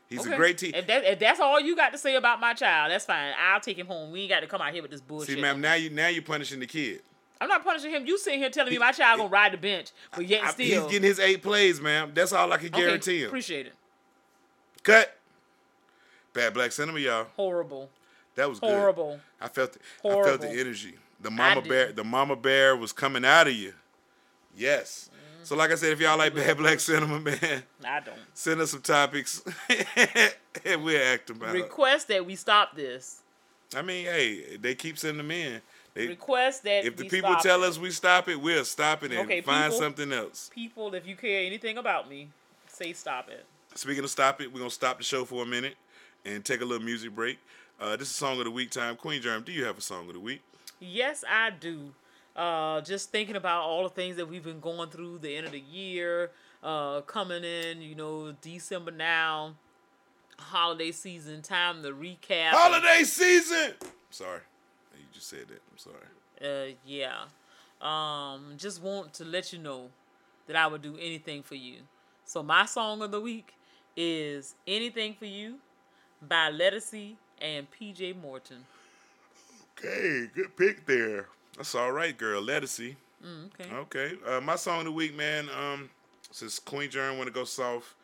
[0.08, 0.32] He's Okay.
[0.34, 0.72] a great team.
[0.74, 3.32] If, that, if that's all you got to say about my child, that's fine.
[3.40, 4.10] I'll take him home.
[4.12, 5.36] We ain't got to come out here with this bullshit.
[5.36, 7.00] See, ma'am, now you now you're punishing the kid.
[7.40, 8.04] I'm not punishing him.
[8.06, 10.82] You sitting here telling me my child gonna ride the bench, but yet I- still.
[10.82, 12.10] he's getting his eight plays, ma'am.
[12.12, 13.28] That's all I can guarantee him.
[13.28, 13.72] Appreciate it.
[14.82, 15.16] Cut.
[16.34, 17.26] Bad black cinema, y'all.
[17.36, 17.90] Horrible.
[18.34, 18.70] That was good.
[18.70, 19.20] Horrible.
[19.40, 19.82] I felt it.
[20.04, 20.94] I felt the energy.
[21.20, 23.74] The mama bear, the mama bear was coming out of you.
[24.56, 25.10] Yes.
[25.12, 25.44] Mm-hmm.
[25.44, 28.16] So like I said, if y'all like bad black cinema, man, I don't.
[28.34, 29.42] send us some topics
[30.64, 31.62] and we'll act about it.
[31.62, 33.20] Request that we stop this.
[33.74, 35.60] I mean, hey, they keep sending them in.
[35.94, 37.68] They, Request that if the people tell it.
[37.68, 39.78] us we stop it, we'll stop it and Okay, find people.
[39.78, 40.50] something else.
[40.54, 42.28] people, if you care anything about me,
[42.66, 43.44] say stop it.
[43.74, 45.76] Speaking of stop it, we're gonna stop the show for a minute
[46.24, 47.38] and take a little music break.
[47.80, 48.96] Uh, this is song of the week time.
[48.96, 50.42] Queen Germ, do you have a song of the week?
[50.80, 51.92] Yes, I do.
[52.34, 55.52] Uh, just thinking about all the things that we've been going through, the end of
[55.52, 56.30] the year,
[56.62, 59.54] uh, coming in, you know, December now,
[60.38, 62.50] holiday season, time to recap.
[62.50, 63.72] Holiday season.
[64.10, 64.40] Sorry,
[64.96, 65.60] you just said that.
[65.70, 66.72] I'm sorry.
[66.72, 67.24] Uh, yeah.
[67.80, 69.90] Um, just want to let you know
[70.46, 71.78] that I would do anything for you.
[72.24, 73.54] So my song of the week
[73.96, 75.56] is "Anything for You"
[76.28, 78.64] by Ledisi and PJ Morton.
[79.78, 81.26] Okay, good pick there.
[81.56, 82.42] That's all right, girl.
[82.42, 82.96] Ledisi.
[83.24, 83.74] Mm, okay.
[83.74, 84.12] Okay.
[84.26, 85.48] Uh, my song of the week, man.
[85.50, 85.90] Um,
[86.30, 87.94] since Queen Germ want to go soft,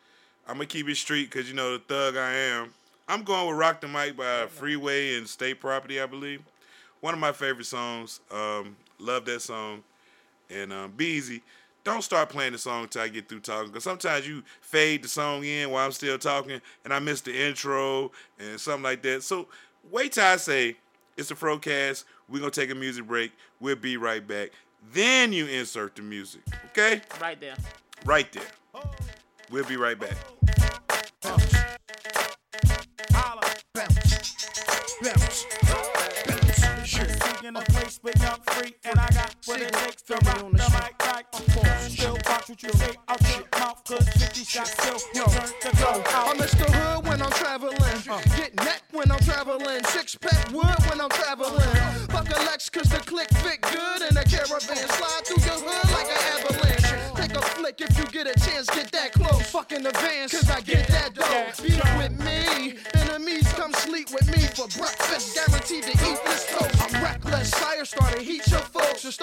[0.47, 2.73] I'm gonna keep it street because you know the thug I am.
[3.07, 6.41] I'm going with "Rock the Mic" by Freeway and State Property, I believe.
[7.01, 8.19] One of my favorite songs.
[8.31, 9.83] Um, love that song.
[10.49, 11.41] And um, be easy.
[11.83, 13.69] Don't start playing the song until I get through talking.
[13.69, 17.35] Because sometimes you fade the song in while I'm still talking, and I miss the
[17.35, 19.23] intro and something like that.
[19.23, 19.47] So
[19.89, 20.75] wait till I say
[21.17, 22.03] it's a Frocast.
[22.27, 23.31] We're gonna take a music break.
[23.59, 24.49] We'll be right back.
[24.93, 26.41] Then you insert the music.
[26.71, 27.01] Okay?
[27.19, 27.55] Right there.
[28.05, 28.83] Right there.
[29.49, 30.15] We'll be right back.
[37.49, 40.45] in a place with young free, and I got what it takes to rock the
[40.53, 41.08] mic like a
[41.53, 41.93] force.
[41.93, 46.03] Still watch what you say out your mouth, cause 50 shots still turn the go
[46.05, 46.37] I out.
[46.37, 47.77] miss the hood when I'm traveling.
[48.35, 49.83] Get neck when I'm traveling.
[49.85, 51.59] Six pack wood when I'm traveling.
[52.09, 54.87] Fuck a Lex cause the click fit good in a caravan.
[54.89, 57.15] Slide through your hood like an avalanche.
[57.15, 59.41] Take a flick if you get a chance, get that close.
[59.49, 61.08] Fuck in advance, cause I get that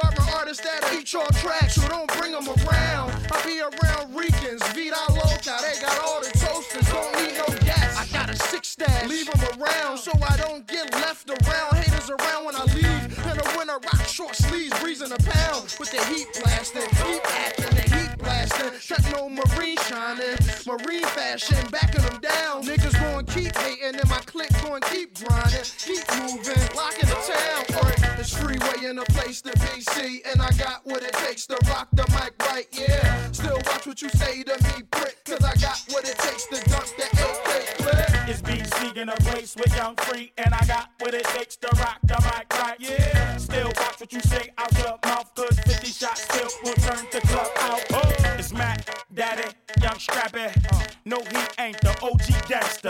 [0.02, 1.76] And my artists that'll eat your tracks.
[1.76, 3.12] So don't bring them around.
[3.32, 4.62] I be around Ricans.
[4.74, 5.56] Vida Loca.
[5.62, 6.86] They got all the toasters.
[6.88, 7.96] Don't need no gas.
[7.96, 9.08] I got a six stash.
[9.08, 11.76] Leave them around so I don't get left around.
[11.76, 12.86] Haters around when I leave.
[13.26, 15.74] In the winter, rock short sleeves, breezing a pound.
[15.80, 18.70] With the heat blasting, heat acting, the heat blasting.
[18.80, 22.62] Techno marine shining, marine fashion, backing them down.
[22.62, 27.05] Niggas gon' keep hating, and my clique gon' keep grinding, keep moving, locking
[28.96, 32.04] in a place to be see, and I got what it takes to rock the
[32.12, 33.30] mic right, yeah.
[33.30, 36.56] Still watch what you say to me, prick, cause I got what it takes to
[36.70, 38.28] dump the AK clip.
[38.28, 41.68] It's BC in a place with young free, and I got what it takes to
[41.76, 42.76] rock the mic right.
[42.78, 47.06] Yeah, still watch what you say out your mouth, cause 50 shots still will turn
[47.12, 47.82] the club out.
[47.92, 49.50] Oh, it's Mac, Daddy,
[49.82, 50.85] Young ain't the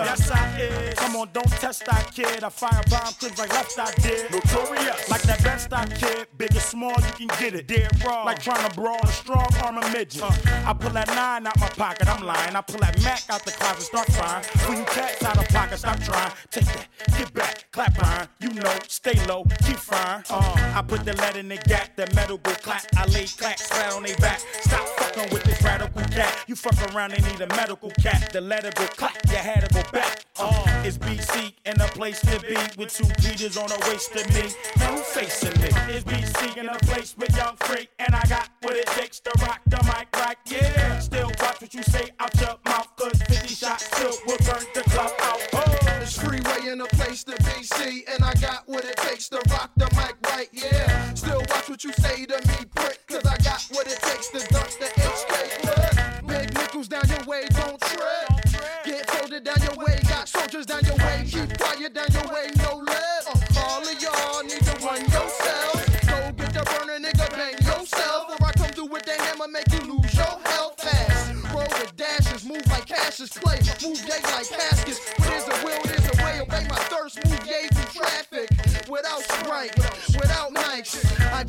[0.05, 0.95] Yes, I is.
[0.99, 2.45] Come on, don't test that kid.
[2.45, 4.31] I fire bomb clips like left I did.
[4.31, 5.09] Notorious.
[5.09, 6.27] Like that best I kid.
[6.37, 7.67] Big or small, you can get it.
[7.67, 8.27] Dead wrong.
[8.27, 10.23] Like trying to brawl a strong arm of midget.
[10.23, 12.55] I pull that nine out my pocket, I'm lying.
[12.55, 14.45] I pull that Mac out the closet, start frying.
[14.69, 16.33] When you cats out of pocket, stop trying.
[16.51, 18.29] Take that, get back, clap iron.
[18.41, 20.23] You know, stay low, keep fine.
[20.31, 22.85] Uh, I put the lead in the gap, the metal go clap.
[22.97, 24.41] I lay clack, flat on they back.
[24.61, 26.45] Stop fucking with this radical cat.
[26.47, 28.31] You fuck around they need a medical cat.
[28.33, 30.25] The letter go clap, you had to go back.
[30.39, 34.27] Uh, it's BC in a place to be with two Peters on the waist of
[34.35, 34.53] me.
[34.77, 35.69] Now who facing me?
[35.95, 39.31] It's BC in a place with young freak, and I got what it takes to
[39.41, 40.37] rock the mic right.
[40.47, 44.65] Yeah, still watch what you say out your mouth, cause 50 shots still will turn
[44.75, 45.41] the club out.
[45.55, 45.87] Oh.
[46.07, 49.73] It's freeway and a place to see, and I got what it takes to rock
[49.77, 51.15] the mic right, yeah.
[51.15, 54.39] Still watch what you say to me, prick, cause I got what it takes to
[54.53, 56.27] dunk the HK.
[56.29, 58.16] Big nickels down your way, don't trip.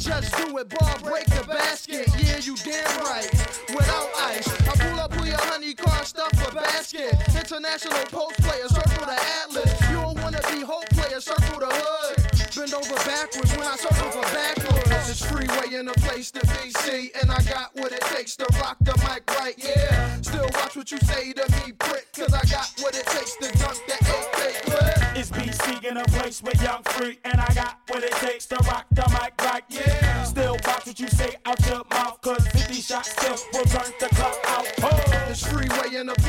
[0.07, 2.07] Just do it, ball break the basket.
[2.17, 3.29] Yeah, you damn right.
[3.69, 7.13] Without ice, I pull up with your honey car, stuff a basket.
[7.35, 9.81] International post player, circle the atlas.
[9.89, 12.27] You don't wanna be hope player, circle the hood.
[12.55, 15.09] Bend over backwards when I circle for backwards.
[15.09, 18.47] It's freeway in a place to be see, and I got what it takes to
[18.59, 19.53] rock the mic right.
[19.57, 23.35] Yeah, still watch what you say to me, prick, cause I got what it takes
[23.37, 25.17] to dunk the AK clip.
[25.17, 28.55] It's BC in a place with young free, and I got what it takes to
[28.65, 28.86] rock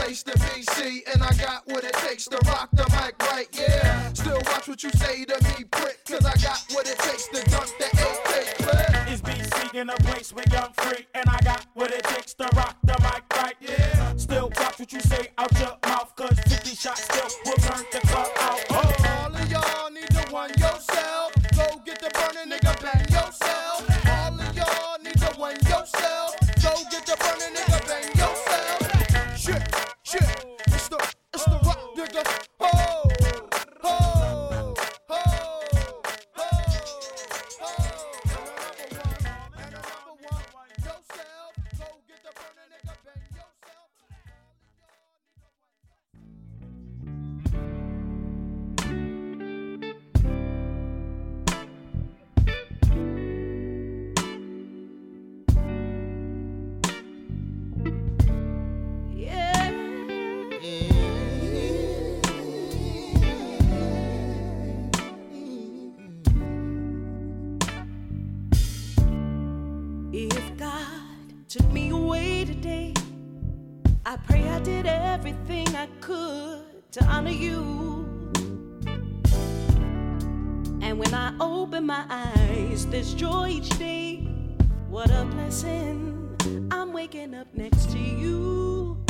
[0.09, 3.47] be see, and I got what it takes to rock the mic right.
[3.53, 7.29] Yeah, still watch what you say to me, prick, cause I got what it takes
[7.29, 9.09] to dunk the AK clip.
[9.09, 11.67] It's BC in a place with young free, and I got
[82.39, 84.17] eyes, there's joy each day.
[84.89, 86.37] What a blessing.
[86.71, 89.05] I'm waking up next to you.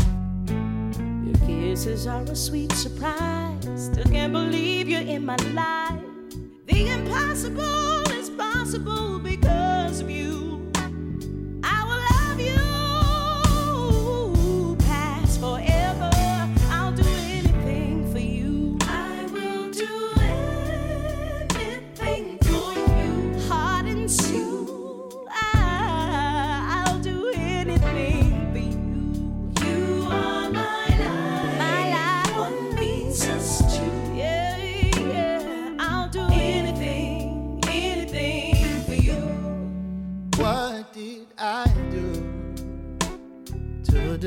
[1.25, 3.65] Your kisses are a sweet surprise.
[3.77, 6.01] Still can't believe you're in my life.
[6.67, 10.48] The impossible is possible because of you.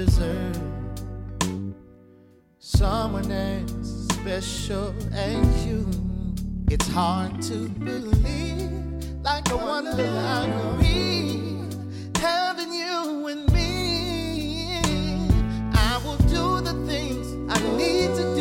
[0.06, 0.58] Deserve
[2.58, 5.86] someone as special as you?
[6.72, 8.72] It's hard to believe,
[9.22, 10.12] like a wonder
[10.78, 14.80] breathe, having you and me.
[15.89, 18.26] I will do the things I need to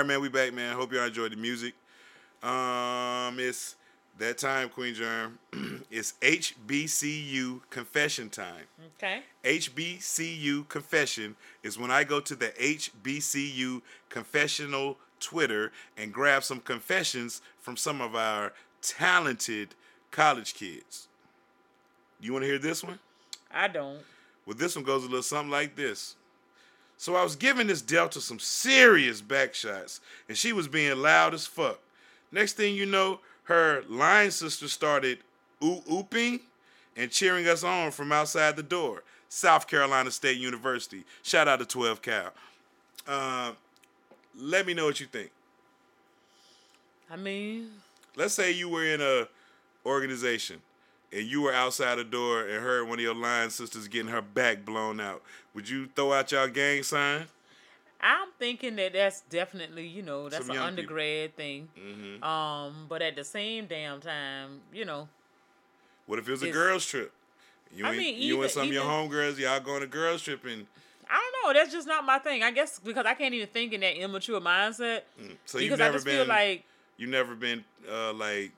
[0.00, 0.74] right, man, we back, man.
[0.74, 1.74] Hope y'all enjoyed the music.
[2.42, 3.76] Um, it's
[4.18, 5.38] that time, Queen Germ.
[5.90, 8.64] it's HBCU confession time.
[8.96, 9.20] Okay.
[9.44, 17.42] HBCU confession is when I go to the HBCU confessional Twitter and grab some confessions
[17.60, 19.74] from some of our talented
[20.10, 21.08] college kids.
[22.22, 22.98] You want to hear this one?
[23.52, 24.00] I don't.
[24.46, 26.16] Well, this one goes a little something like this.
[27.00, 31.32] So I was giving this Delta some serious back shots, and she was being loud
[31.32, 31.80] as fuck.
[32.30, 35.16] Next thing you know, her line sister started
[35.64, 36.40] oo ooping
[36.98, 39.02] and cheering us on from outside the door.
[39.30, 41.04] South Carolina State University.
[41.22, 42.32] Shout out to 12 Cal.
[43.08, 43.52] Uh,
[44.38, 45.30] let me know what you think.
[47.10, 47.70] I mean,
[48.14, 49.26] Let's say you were in a
[49.86, 50.60] organization
[51.12, 54.22] and you were outside the door and heard one of your line sisters getting her
[54.22, 55.22] back blown out.
[55.54, 57.26] Would you throw out your gang sign?
[58.00, 60.68] I'm thinking that that's definitely, you know, that's an young people.
[60.68, 61.68] undergrad thing.
[61.78, 62.24] Mm-hmm.
[62.24, 65.08] Um, but at the same damn time, you know,
[66.06, 67.12] What if it was a girls trip?
[67.74, 70.44] You I and, mean, you and some of your homegirls, y'all going to girls trip
[70.44, 70.66] and
[71.08, 71.60] I don't know.
[71.60, 72.42] That's just not my thing.
[72.42, 75.02] I guess because I can't even think in that immature mindset.
[75.20, 76.64] mm, so you've never been like
[76.96, 78.52] you never been uh, like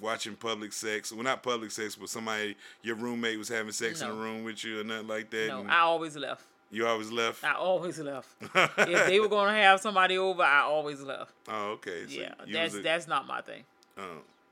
[0.00, 1.12] watching public sex.
[1.12, 4.64] Well, not public sex, but somebody your roommate was having sex in the room with
[4.64, 5.48] you or nothing like that.
[5.48, 6.42] no, and I always left.
[6.70, 7.44] you always left.
[7.44, 8.28] I always left.
[8.54, 11.32] if they were going to have somebody over, I always left.
[11.48, 12.06] oh, okay.
[12.08, 13.64] So yeah, that's a- that's not my thing.
[13.98, 14.02] Oh.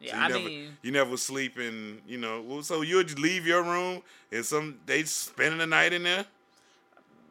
[0.00, 2.42] Yeah, you I never, mean- you never was sleeping, you know.
[2.42, 6.24] Well, so you would leave your room and some they spending the night in there.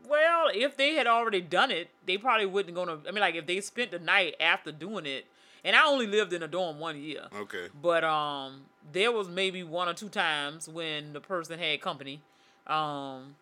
[0.07, 2.97] Well, if they had already done it, they probably wouldn't gonna.
[3.07, 5.25] I mean, like if they spent the night after doing it,
[5.63, 7.27] and I only lived in a dorm one year.
[7.35, 7.67] Okay.
[7.81, 12.21] But um, there was maybe one or two times when the person had company,
[12.67, 13.35] um,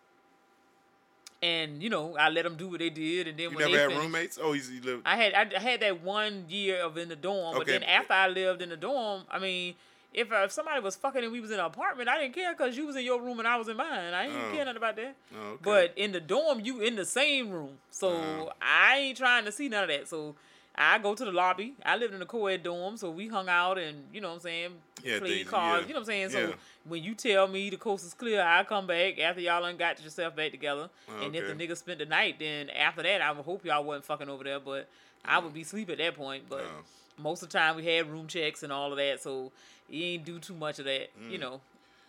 [1.42, 3.70] and you know I let them do what they did, and then You when never
[3.72, 4.38] they had finished, roommates?
[4.42, 5.02] Oh, you, lived.
[5.06, 7.72] I had I, I had that one year of in the dorm, but Okay.
[7.72, 9.74] then after I lived in the dorm, I mean.
[10.12, 12.52] If, uh, if somebody was fucking and we was in an apartment, I didn't care
[12.52, 14.12] because you was in your room and I was in mine.
[14.12, 14.50] I didn't Oh.
[14.50, 15.14] care nothing about that.
[15.32, 15.58] Oh, okay.
[15.62, 18.52] But in the dorm, you in the same room, so Oh.
[18.60, 20.08] I ain't trying to see none of that.
[20.08, 20.34] So
[20.82, 21.74] I go to the lobby.
[21.84, 24.40] I lived in a co-ed dorm, so we hung out and you know what I'm
[24.40, 24.70] saying,
[25.04, 25.82] Yeah, played cards.
[25.82, 25.88] yeah.
[25.88, 26.30] You know what I'm saying.
[26.30, 26.54] So Yeah.
[26.84, 30.02] when you tell me the coast is clear, I come back after y'all done got
[30.02, 30.88] yourself back together.
[31.20, 31.66] And if the Okay.
[31.66, 34.58] nigga spent the night, then after that, I would hope y'all wasn't fucking over there.
[34.58, 34.88] But
[35.22, 36.44] I would be asleep at that point.
[36.48, 36.84] But Oh.
[37.18, 39.52] most of the time we had room checks and all of that, so
[39.86, 41.10] you ain't do too much of that.
[41.28, 41.40] You Mm.
[41.40, 41.60] know.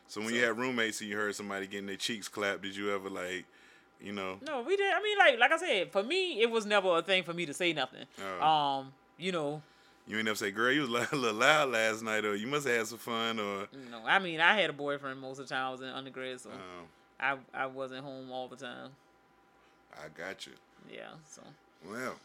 [0.07, 2.93] So when you had roommates and you heard somebody getting their cheeks clapped, did you
[2.93, 3.45] ever like,
[4.04, 4.38] you know?
[4.45, 4.93] No, we did.
[4.93, 7.45] I mean, like like I said, for me, it was never a thing for me
[7.45, 8.06] to say nothing.
[8.41, 8.45] Oh.
[8.45, 9.62] Um, you know,
[10.08, 12.68] You ain't never say, "Girl, you was a little loud last night," or "You must
[12.68, 14.02] have had some fun," or no.
[14.06, 16.49] I mean, I had a boyfriend most of the time I was in undergrad, so
[16.49, 16.88] um,
[17.20, 18.89] I I wasn't home all the time.
[19.93, 20.54] "I got you."
[20.91, 21.41] Yeah, so
[21.88, 22.16] Well,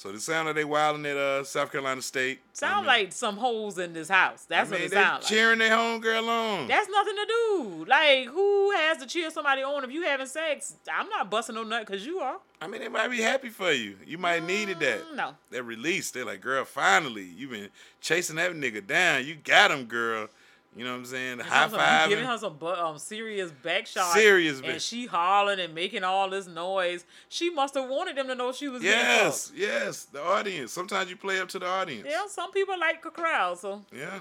[0.00, 2.40] So the sound like they wilding at uh, South Carolina State.
[2.54, 4.46] Sound I mean- like some holes in this house.
[4.48, 5.30] That's I mean, what it they sound like.
[5.30, 6.68] cheering their homegirl on.
[6.68, 7.84] That's nothing to do.
[7.86, 10.76] Like, who has to cheer somebody on if you having sex?
[10.90, 12.38] I'm not busting no nut because you are.
[12.62, 13.98] I mean, they might be happy for you.
[14.06, 15.04] You might needed that.
[15.12, 15.34] Mm, No.
[15.50, 16.10] That release.
[16.10, 17.68] They're like, girl, finally, you've been
[18.00, 19.26] chasing that nigga down.
[19.26, 20.28] You got him, girl.
[20.76, 21.38] You know what I'm saying?
[21.40, 22.08] High five.
[22.08, 24.14] giving her some um, serious back shots.
[24.14, 27.04] Serious And she hollering and making all this noise.
[27.28, 30.04] She must have wanted them to know she was Yes, yes.
[30.04, 30.72] The audience.
[30.72, 32.06] Sometimes you play up to the audience.
[32.08, 34.20] Yeah, some people like a crowd, so Yeah.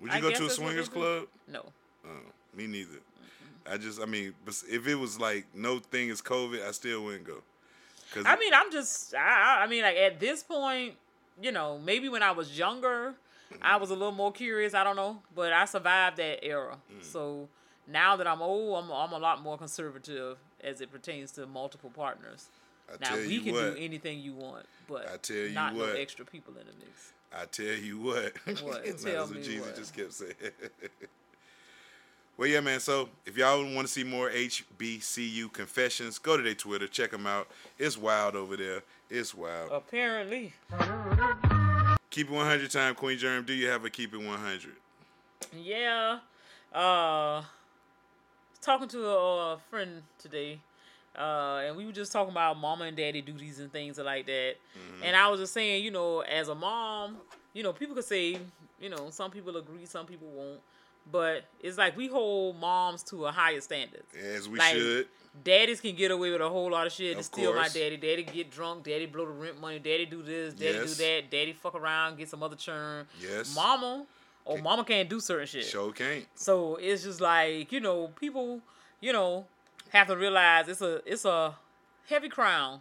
[0.00, 1.26] Would you I go to a that's what they swingers club?
[1.48, 1.64] no.
[2.06, 2.08] Oh,
[2.56, 2.98] me neither.
[3.70, 7.26] I just, I mean, if it was like no thing is COVID, I still wouldn't
[7.26, 7.42] go.
[8.12, 9.18] Cause I mean, I'm just, I,
[9.60, 10.94] I- I mean, like at this point,
[11.42, 13.14] you know, maybe when I was younger,
[13.62, 14.74] I was a little more curious.
[14.74, 16.76] I don't know, but I survived that era.
[16.92, 17.02] Mm.
[17.04, 17.48] So
[17.86, 21.90] now that I'm old, I'm, I'm a lot more conservative as it pertains to multiple
[21.94, 22.48] partners.
[22.88, 25.74] I now we you can what, do anything you want, but I tell you not
[25.74, 25.88] what.
[25.88, 27.12] no extra people in the mix.
[27.36, 28.32] I tell you what.
[28.62, 28.84] What?
[28.84, 29.76] That's Tell what me Jesus what.
[29.76, 30.34] just kept saying.
[32.36, 32.80] well, yeah, man.
[32.80, 36.86] So if y'all want to see more HBCU confessions, go to their Twitter.
[36.86, 37.48] Check them out.
[37.78, 38.82] It's wild over there.
[39.10, 39.70] It's wild.
[39.72, 40.52] Apparently,
[42.14, 43.44] Keep it 100 time, Queen Germ.
[43.44, 44.70] Do you have a keep it 100?
[45.52, 46.20] yeah.
[46.72, 47.42] Uh,
[48.60, 50.60] talking to a, uh friend today,
[51.18, 54.54] uh, and we were just talking about mama and daddy duties and things like that.
[55.02, 57.16] And I was just saying, you know, as a mom,
[57.52, 58.38] you know, people could say,
[58.80, 60.60] you know, some people agree, some people won't.
[61.10, 64.02] But it's like we hold moms to a higher standard.
[64.18, 65.08] As we Like, should.
[65.42, 67.12] Daddies can get away with a whole lot of shit.
[67.12, 67.96] Of It's still my daddy.
[67.96, 68.84] Daddy get drunk.
[68.84, 69.78] Daddy blow the rent money.
[69.80, 70.54] Daddy do this.
[70.54, 70.96] Daddy Yes.
[70.96, 71.30] do that.
[71.30, 72.18] Daddy fuck around.
[72.18, 73.06] Get some other churn.
[73.20, 73.54] Yes.
[73.54, 74.06] Mama,
[74.44, 75.64] or mama can't do certain shit.
[75.66, 76.24] Sure can't.
[76.36, 78.60] So it's just like you know, people,
[79.00, 79.46] you know,
[79.90, 81.54] have to realize it's a it's a
[82.06, 82.80] heavy crown.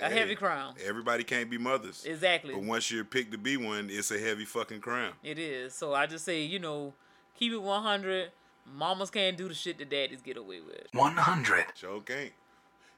[0.00, 0.74] A Hey, heavy crown.
[0.84, 2.04] Everybody can't be mothers.
[2.04, 2.54] Exactly.
[2.54, 5.12] But once you're picked to be one, it's a heavy fucking crown.
[5.22, 5.74] It is.
[5.74, 6.92] So I just say, you know,
[7.38, 8.30] keep it 100.
[8.74, 10.86] Mamas can't do the shit that daddies get away with.
[10.92, 11.64] 100.
[11.74, 12.32] Sure can't.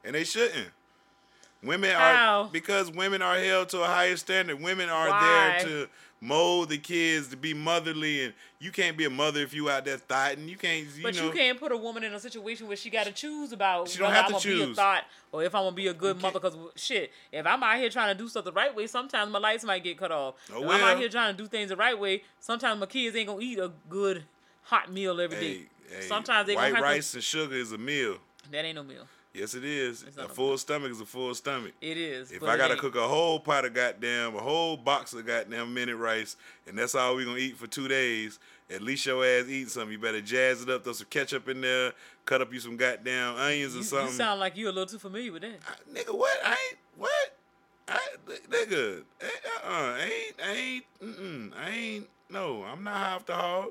[0.05, 0.69] And they shouldn't.
[1.63, 2.43] Women How?
[2.45, 4.63] are because women are held to a higher standard.
[4.63, 5.57] Women are Why?
[5.59, 5.89] there to
[6.21, 9.85] mold the kids to be motherly, and you can't be a mother if you out
[9.85, 10.49] there thotting.
[10.49, 11.25] You can't, you But know.
[11.27, 13.99] you can't put a woman in a situation where she got to choose about She
[13.99, 14.77] don't have I'm to gonna be a choose.
[14.77, 16.41] thought or if I'm gonna be a good mother.
[16.41, 19.39] Because shit, if I'm out here trying to do stuff the right way, sometimes my
[19.39, 20.35] lights might get cut off.
[20.53, 23.15] Oh, if I'm out here trying to do things the right way, sometimes my kids
[23.17, 24.25] ain't gonna eat a good
[24.65, 25.53] hot meal every day.
[25.89, 28.19] Hey, hey, sometimes they white gonna have rice and sugar is a meal.
[28.51, 29.07] That ain't no meal.
[29.39, 30.05] Yes, it is.
[30.19, 31.73] A full stomach is a full stomach.
[31.81, 32.33] It is.
[32.33, 35.97] If I gotta cook a whole pot of goddamn, a whole box of goddamn minute
[35.97, 36.37] rice,
[36.67, 39.93] and that's all we gonna eat for two days, at least your ass eat something.
[39.93, 41.93] You better jazz it up, throw some ketchup in there,
[42.25, 44.09] cut up you some goddamn onions or something.
[44.09, 45.61] you sound like you're a little too familiar with that.
[45.93, 46.37] nigga, what?
[46.45, 47.37] I ain't what?
[47.89, 47.99] I
[48.51, 49.27] nigga, uh,
[49.65, 52.09] uh, I ain't, I ain't, mm-mm, I ain't.
[52.29, 53.69] No, I'm not off the hog.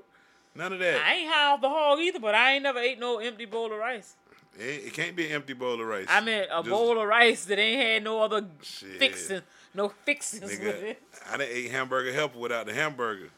[0.55, 1.01] None of that.
[1.05, 3.71] I ain't high off the hog either, but I ain't never ate no empty bowl
[3.71, 4.15] of rice.
[4.59, 6.07] It, it can't be an empty bowl of rice.
[6.09, 8.97] I meant a Just- bowl of rice that ain't had no other Shit.
[8.99, 9.41] fixing,
[9.73, 11.03] no fixings with Nigga, it.
[11.29, 13.29] I done ate hamburger helper without the hamburger.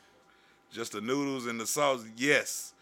[0.71, 2.03] Just the noodles and the sauce.
[2.15, 2.73] Yes.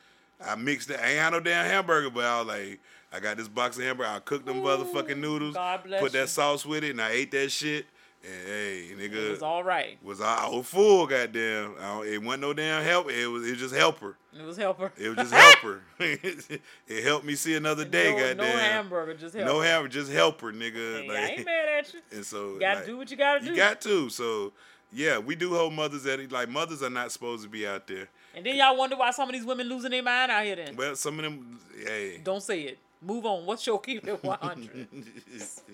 [0.46, 1.00] I mixed it.
[1.00, 2.80] I ain't had no damn hamburger, but I was like,
[3.12, 4.10] I got this box of hamburger.
[4.10, 5.56] I cooked them motherfucking noodles.
[5.56, 6.20] God bless Put you.
[6.20, 7.86] that sauce with it, and I ate that shit.
[8.24, 9.98] And hey, nigga, It was all right.
[10.04, 11.76] was I was full, goddamn.
[11.80, 13.10] I don't, it wasn't no damn help.
[13.10, 14.18] It was it was just helper.
[14.38, 14.92] It was helper.
[14.98, 15.82] It was just helper.
[16.00, 18.38] it helped me see another day, no, goddamn.
[18.38, 19.52] no hamburger, just helper.
[19.54, 21.02] No hamburger, just helper, nigga.
[21.02, 22.00] Hey, Like- I ain't mad at you.
[22.12, 23.46] and so You gotta like, do what you gotta do.
[23.52, 24.10] You got to.
[24.10, 24.52] So
[24.92, 28.08] yeah, we do hold mothers at like mothers are not supposed to be out there.
[28.36, 30.56] and then y'all wonder why some of these women losing their mind out here.
[30.56, 32.80] Then Well, some of them, hey, don't say it.
[33.02, 33.46] Move on.
[33.46, 34.88] What's your keep it 100?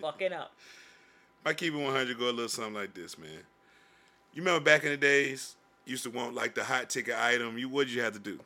[0.01, 0.53] Fucking up.
[1.45, 3.29] My keep it 100 go a little something like this, man.
[4.33, 7.57] You remember back in the days, you used to want like the hot ticket item.
[7.57, 8.39] You what did you have to do?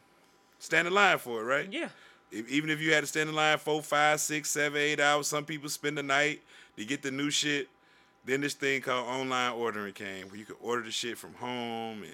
[0.60, 1.72] Stand in line for it, right?
[1.72, 1.90] Yeah.
[2.32, 5.28] If, even if you had to stand in line four, five, six, seven, eight hours,
[5.28, 6.42] some people spend the night
[6.76, 7.70] to get the new shit.
[8.26, 12.04] Then this thing called online ordering came, where you could order the shit from home
[12.04, 12.12] and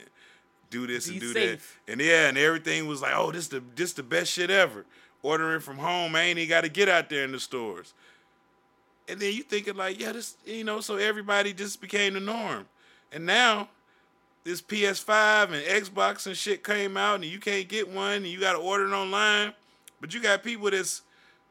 [0.69, 1.79] do this Be and do safe.
[1.85, 1.91] that.
[1.93, 4.85] And yeah, and everything was like, oh, this the this the best shit ever.
[5.23, 7.93] Ordering from home, I ain't even got to get out there in the stores.
[9.07, 12.65] And then you thinking like, yeah, this, you know, so everybody just became the norm.
[13.11, 13.69] And now
[14.43, 18.39] this PS5 and Xbox and shit came out and you can't get one and you
[18.39, 19.53] got to order it online.
[20.01, 21.01] But you got people that's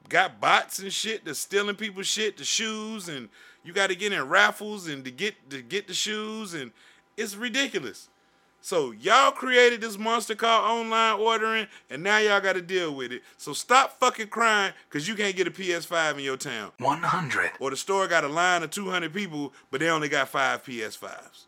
[0.08, 3.28] got bots and shit that's stealing people's shit, the shoes, and
[3.64, 6.72] you got to get in raffles and to get to get the shoes and
[7.16, 8.08] it's ridiculous.
[8.64, 13.10] So y'all created this monster called online ordering, and now y'all got to deal with
[13.10, 13.22] it.
[13.36, 16.70] So stop fucking crying because you can't get a PS5 in your town.
[16.78, 17.50] 100.
[17.58, 21.46] Or the store got a line of 200 people, but they only got five PS5s.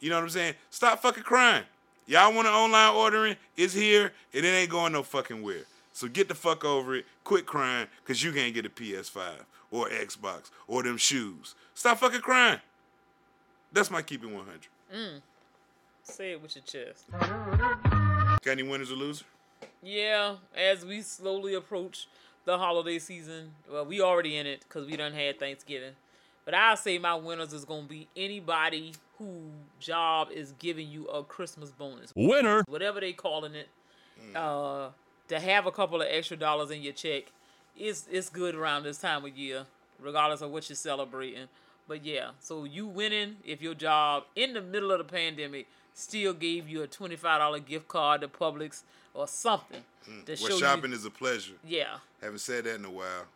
[0.00, 0.54] You know what I'm saying?
[0.70, 1.64] Stop fucking crying.
[2.06, 3.36] Y'all want an online ordering?
[3.58, 5.64] It's here, and it ain't going no fucking where.
[5.92, 7.04] So get the fuck over it.
[7.22, 11.54] Quit crying because you can't get a PS5 or Xbox or them shoes.
[11.74, 12.60] Stop fucking crying.
[13.74, 14.68] That's my keeping 100.
[14.92, 15.20] Mm.
[16.10, 17.04] Say it with your chest.
[17.12, 19.24] Got any winners or losers?
[19.82, 22.08] Yeah, as we slowly approach
[22.44, 25.92] the holiday season, well, we already in it because we done had Thanksgiving.
[26.44, 31.22] But I'll say my winners is gonna be anybody who job is giving you a
[31.22, 32.12] Christmas bonus.
[32.16, 32.64] Winner.
[32.66, 33.68] Whatever they calling it.
[34.34, 34.88] Uh
[35.28, 37.30] to have a couple of extra dollars in your check
[37.78, 39.64] is it's good around this time of year,
[40.00, 41.46] regardless of what you're celebrating.
[41.86, 45.68] But yeah, so you winning if your job in the middle of the pandemic
[46.00, 48.82] still gave you a twenty five dollar gift card to Publix
[49.14, 49.82] or something
[50.26, 51.54] to Where show shopping you, is a pleasure.
[51.66, 53.26] yeah, Haven't said that in a while.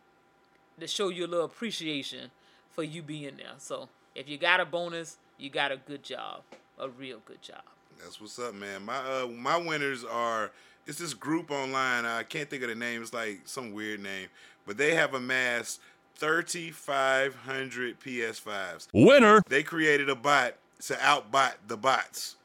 [0.79, 2.31] to show you a little appreciation
[2.71, 3.53] for you being there.
[3.57, 6.41] So if you got a bonus, you got a good job,
[6.79, 7.61] a real good job.
[8.01, 8.83] That's what's up, man.
[8.85, 10.51] My uh my winners are
[10.87, 12.05] it's this group online.
[12.05, 13.01] I can't think of the name.
[13.01, 14.27] It's like some weird name,
[14.67, 15.79] but they have amassed
[16.17, 18.87] 3,500 PS5s.
[18.93, 19.41] Winner.
[19.47, 20.55] They created a bot
[20.87, 22.35] to outbot the bots.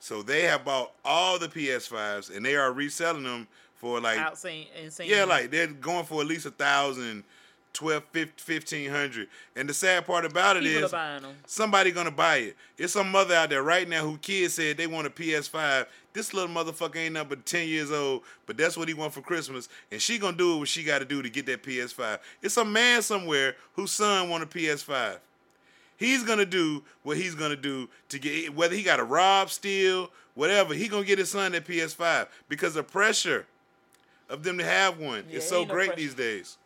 [0.00, 4.66] So they have bought all the PS5s and they are reselling them for like Outsane,
[4.82, 5.08] insane.
[5.10, 7.22] yeah, like they're going for at least a thousand,
[7.72, 8.02] twelve,
[8.36, 9.28] fifteen hundred.
[9.54, 11.34] And the sad part about it People is are buying them.
[11.46, 12.56] somebody gonna buy it.
[12.76, 15.86] It's some mother out there right now who kids said they want a PS5.
[16.12, 19.20] This little motherfucker ain't nothing but 10 years old, but that's what he want for
[19.20, 19.68] Christmas.
[19.92, 22.18] And she gonna do what she gotta do to get that PS5.
[22.42, 25.18] It's a man somewhere whose son want a PS5.
[25.98, 30.72] He's gonna do what he's gonna do to get whether he gotta rob, steal, whatever,
[30.72, 33.46] he gonna get his son that PS5 because the pressure
[34.30, 36.00] of them to have one Yeah, is so no great pressure.
[36.00, 36.56] these days.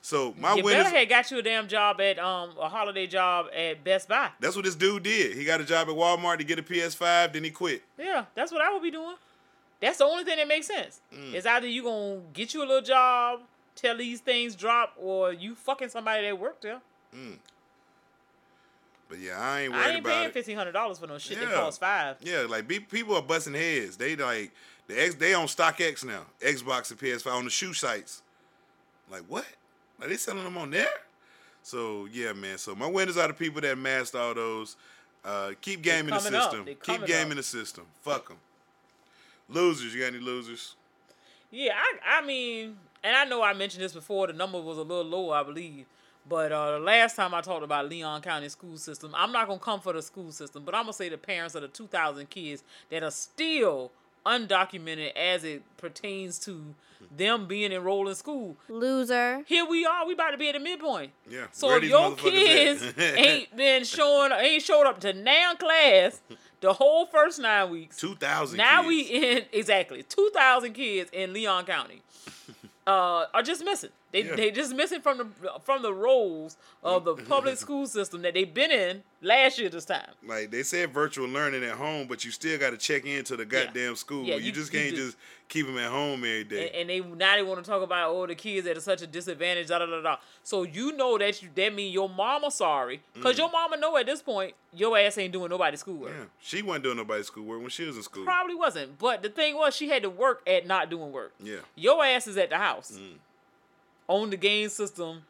[0.00, 3.06] So my you winners better had got you a damn job at um a holiday
[3.06, 4.30] job at Best Buy.
[4.40, 5.36] That's what this dude did.
[5.36, 7.82] He got a job at Walmart to get a PS5, then he quit.
[7.98, 9.16] Yeah, that's what I would be doing.
[9.80, 11.00] That's the only thing that makes sense.
[11.12, 11.34] Mm.
[11.34, 13.40] It's either you gonna get you a little job,
[13.74, 16.80] till these things drop, or you fucking somebody that worked there.
[17.14, 17.36] Mm.
[19.08, 19.92] But yeah, I ain't worried about it.
[19.92, 21.54] I ain't paying fifteen hundred dollars for no shit that Yeah.
[21.54, 22.16] costs five.
[22.22, 23.96] Yeah, like be, people are busting heads.
[23.96, 24.50] They like
[24.86, 25.14] the X.
[25.16, 26.22] They on StockX now.
[26.40, 28.22] Xbox and PS5 on the shoe sites.
[29.10, 29.46] Like what?
[30.00, 30.88] Are they selling them on there?
[31.62, 32.58] So yeah, man.
[32.58, 34.76] So my winners are the people that mastered all those.
[35.24, 36.66] Uh, keep gaming the system.
[36.82, 37.36] Keep gaming up.
[37.38, 37.84] the system.
[38.02, 38.36] Fuck them.
[39.48, 39.94] Losers.
[39.94, 40.74] You got any losers?
[41.50, 44.26] Yeah, I I mean, and I know I mentioned this before.
[44.26, 45.86] The number was a little low, I believe.
[46.28, 49.58] But uh, the last time I talked about Leon County school system, I'm not gonna
[49.58, 52.64] come for the school system, but I'm gonna say the parents of the 2,000 kids
[52.90, 53.90] that are still
[54.24, 56.74] undocumented as it pertains to
[57.14, 58.56] them being enrolled in school.
[58.68, 59.42] Loser.
[59.46, 60.06] Here we are.
[60.06, 61.12] We about to be at the midpoint.
[61.28, 61.46] Yeah.
[61.52, 66.22] So if your kids ain't been showing, ain't showed up to now class
[66.60, 67.98] the whole first nine weeks.
[67.98, 68.56] two thousand.
[68.56, 72.00] Now we in exactly two thousand kids in Leon County
[72.86, 73.90] uh, are just missing.
[74.14, 74.36] They Yeah.
[74.36, 75.26] they just missing from the
[75.64, 79.84] from the roles of the public school system that they've been in last year this
[79.84, 80.08] time.
[80.24, 83.44] Like they said, virtual learning at home, but you still got to check into the
[83.44, 84.24] goddamn school.
[84.24, 85.16] Yeah, you, you- just can't just
[85.48, 86.68] keep them at home every day.
[86.68, 89.02] And, and they now they want to talk about oh the kids that are such
[89.02, 90.16] a disadvantage da da da da.
[90.44, 93.38] So you know that you that mean your mama sorry because Mm.
[93.38, 96.12] your mama know at this point your ass ain't doing nobody's schoolwork.
[96.16, 98.24] yeah, she wasn't doing nobody's schoolwork when she was in school.
[98.24, 98.96] Probably wasn't.
[98.96, 101.32] But the thing was she had to work at not doing work.
[101.42, 103.16] Yeah, Your ass is at the house Mm.
[104.08, 105.22] On the game system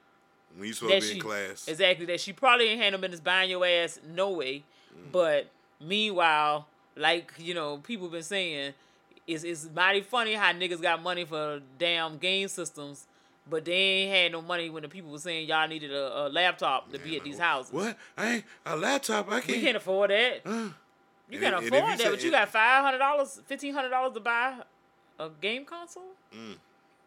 [0.56, 1.68] when you supposed to be she in class.
[1.68, 4.64] exactly that she probably ain't had no business buying your ass no way.
[4.96, 5.12] Mm.
[5.12, 5.50] But
[5.80, 6.66] meanwhile,
[6.96, 8.74] like you know, people been saying,
[9.26, 13.06] it's it's mighty funny how niggas got money for damn game systems,
[13.48, 16.28] but they ain't had no money when the people were saying y'all needed a, a
[16.28, 17.72] laptop to be at these houses.
[17.72, 17.96] What?
[18.16, 19.28] I ain't a laptop.
[19.28, 19.48] I can't.
[19.58, 20.40] We can't afford that.
[20.44, 20.68] Uh,
[21.30, 23.72] You can't if- and if afford that, say- but you got five hundred dollars, fifteen
[23.74, 24.54] hundred dollars to buy
[25.18, 26.02] a game console.
[26.32, 26.56] mm.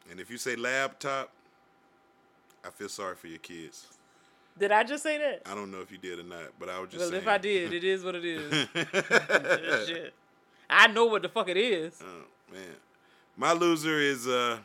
[0.09, 1.29] And if you say laptop,
[2.65, 3.87] I feel sorry for your kids.
[4.59, 5.43] Did I just say that?
[5.45, 7.21] I don't know if you did or not, but I was just Well, saying.
[7.21, 8.67] if I did, it is what it is.
[9.87, 10.13] Shit.
[10.69, 11.99] I know what the fuck it is.
[12.01, 12.75] Oh man,
[13.37, 14.57] my loser is uh,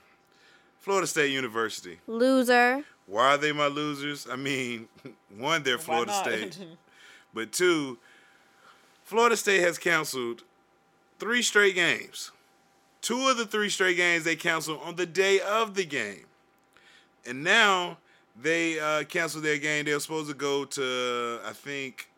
[0.81, 1.99] Florida State University.
[2.07, 2.83] Loser.
[3.07, 4.27] Why are they my losers?
[4.31, 4.89] I mean,
[5.37, 6.13] one, they're Florida?
[6.15, 6.59] State,
[7.35, 7.99] but two,
[9.05, 10.43] Florida State has canceled
[11.19, 12.31] three straight games.
[13.03, 16.25] Two of the three straight games they canceled on the day of the game,
[17.27, 17.99] and now
[18.41, 19.85] they uh, canceled their game.
[19.85, 22.09] They were supposed to go to I think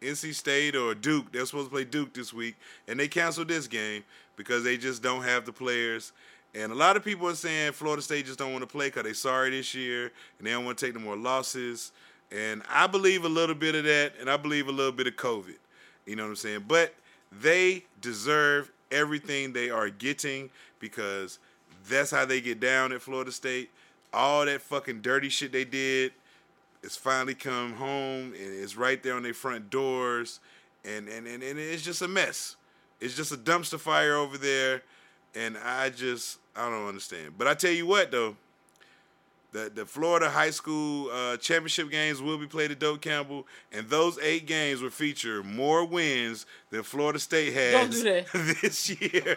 [0.00, 1.32] NC State or Duke.
[1.32, 2.56] They're supposed to play Duke this week,
[2.88, 4.04] and they canceled this game
[4.36, 6.12] because they just don't have the players.
[6.54, 9.04] And a lot of people are saying Florida State just don't want to play because
[9.04, 11.92] they're sorry this year and they don't want to take no more losses.
[12.30, 15.16] And I believe a little bit of that, and I believe a little bit of
[15.16, 15.56] COVID.
[16.06, 16.64] You know what I'm saying?
[16.68, 16.94] But
[17.40, 21.38] they deserve everything they are getting because
[21.88, 23.70] that's how they get down at Florida State.
[24.12, 26.12] All that fucking dirty shit they did
[26.82, 30.40] it's finally come home and it's right there on their front doors
[30.84, 32.56] and, and, and, and it's just a mess.
[33.00, 34.82] It's just a dumpster fire over there
[35.34, 37.34] and I just I don't understand.
[37.38, 38.36] But I tell you what though,
[39.52, 43.88] the the Florida high school uh, championship games will be played at Doak Campbell, and
[43.88, 48.26] those eight games will feature more wins than Florida State has Don't do that.
[48.62, 49.36] this year.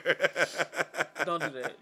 [1.26, 1.76] Don't do that.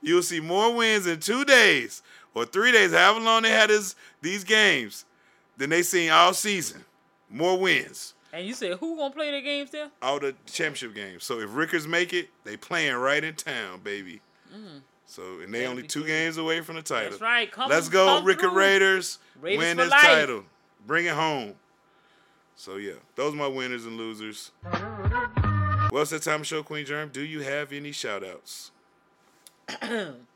[0.00, 2.02] You'll see more wins in two days
[2.34, 5.04] or three days, however long they had this, these games,
[5.56, 6.84] than they seen all season.
[7.28, 8.14] More wins.
[8.32, 9.90] And you said who gonna play the games there?
[10.02, 11.24] All the championship games.
[11.24, 14.20] So if Rickards make it, they playing right in town, baby.
[14.54, 14.82] Mm.
[15.06, 16.08] So and they only two good.
[16.08, 17.10] games away from the title.
[17.10, 17.50] That's right.
[17.50, 18.50] Come, Let's go, Ricker.
[18.50, 19.18] Raiders.
[19.40, 20.02] Raiders win this life.
[20.02, 20.44] title.
[20.86, 21.54] Bring it home.
[22.56, 24.50] So yeah, those are my winners and losers.
[25.90, 27.08] Well, it's that time show Queen Germ.
[27.10, 28.72] Do you have any shout outs?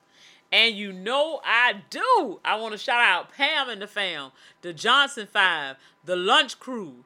[0.52, 2.38] And you know I do.
[2.44, 7.04] I want to shout out Pam and the fam, the Johnson Five, the Lunch Crew,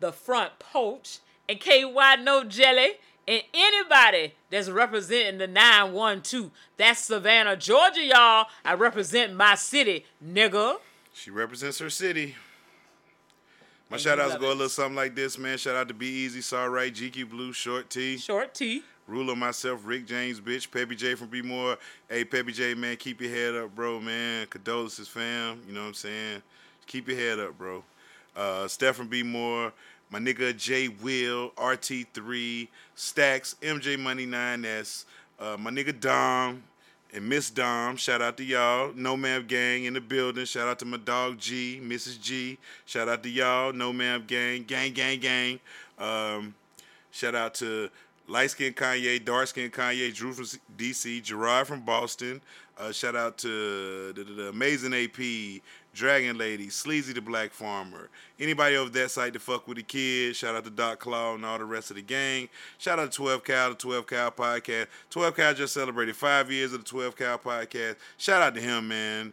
[0.00, 1.92] the Front Porch, and KY
[2.22, 2.92] No Jelly,
[3.28, 6.50] and anybody that's representing the 912.
[6.78, 8.46] That's Savannah, Georgia, y'all.
[8.64, 10.78] I represent my city, nigga.
[11.12, 12.34] She represents her city.
[13.90, 15.58] My And shout outs go a little something like this, man.
[15.58, 18.82] Shout out to Be Easy, Saw Right, GQ Blue, Short T, Short T.
[19.06, 21.78] Ruler, myself, Rick James, bitch, Peppy J from Be More.
[22.08, 24.46] Hey, Peppy J, man, keep your head up, bro, man.
[24.48, 25.60] Condolences, fam.
[25.66, 26.42] You know what I'm saying?
[26.86, 27.84] Keep your head up, bro.
[28.34, 29.72] Uh, Steph from Be More,
[30.10, 35.04] my nigga J Will, RT3, Stacks, MJ Money 9S,
[35.38, 36.62] uh, my nigga Dom,
[37.14, 38.92] and Miss Dom, shout out to y'all.
[38.94, 40.44] No Ma'am Gang in the building.
[40.44, 42.20] Shout out to my dog G, Mrs.
[42.20, 42.58] G.
[42.84, 43.72] Shout out to y'all.
[43.72, 45.60] No Ma'am Gang, gang, gang, gang.
[45.98, 46.54] Um,
[47.10, 47.88] shout out to
[48.28, 50.46] light skin Kanye, dark skin Kanye, Drew from
[50.76, 52.40] DC, Gerard from Boston.
[52.78, 55.62] Uh, shout out to the, the, the amazing AP,
[55.94, 58.10] Dragon Lady, Sleazy the Black Farmer.
[58.38, 60.36] Anybody over that site to fuck with the kids.
[60.36, 62.50] Shout out to Doc Claw and all the rest of the gang.
[62.76, 64.88] Shout out to 12 Cal, the 12 Cal podcast.
[65.08, 67.96] 12 Cal just celebrated five years of the 12 Cal podcast.
[68.18, 69.32] Shout out to him, man.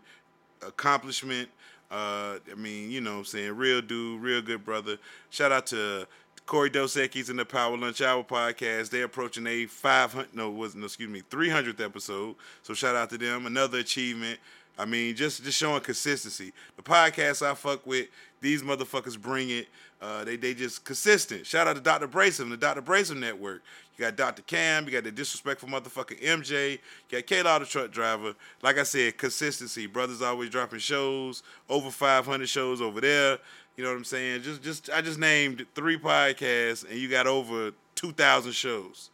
[0.65, 1.49] Accomplishment.
[1.91, 3.57] Uh, I mean, you know what I'm saying?
[3.57, 4.98] Real dude, real good brother.
[5.30, 6.07] Shout out to
[6.45, 8.90] Corey Dos Equis and the Power Lunch Hour podcast.
[8.90, 12.36] They're approaching a 500, no, wasn't, no, excuse me, 300th episode.
[12.64, 13.45] So shout out to them.
[13.45, 14.40] Another achievement.
[14.78, 16.52] I mean, just just showing consistency.
[16.76, 18.07] The podcast I fuck with,
[18.41, 19.68] these motherfuckers bring it.
[20.02, 21.45] Uh, they they just consistent.
[21.45, 22.07] Shout out to Dr.
[22.07, 22.82] Brayson, the Dr.
[22.82, 23.61] Brayson Network.
[23.95, 24.41] You got Dr.
[24.41, 26.80] Cam, you got the disrespectful motherfucker MJ, you
[27.11, 28.34] got K Law the truck driver.
[28.64, 29.86] Like I said, consistency.
[29.86, 33.38] Brothers always dropping shows, over 500 shows over there.
[33.76, 34.44] You know what I'm saying?
[34.44, 39.10] Just just I just named three podcasts, and you got over 2,000 shows.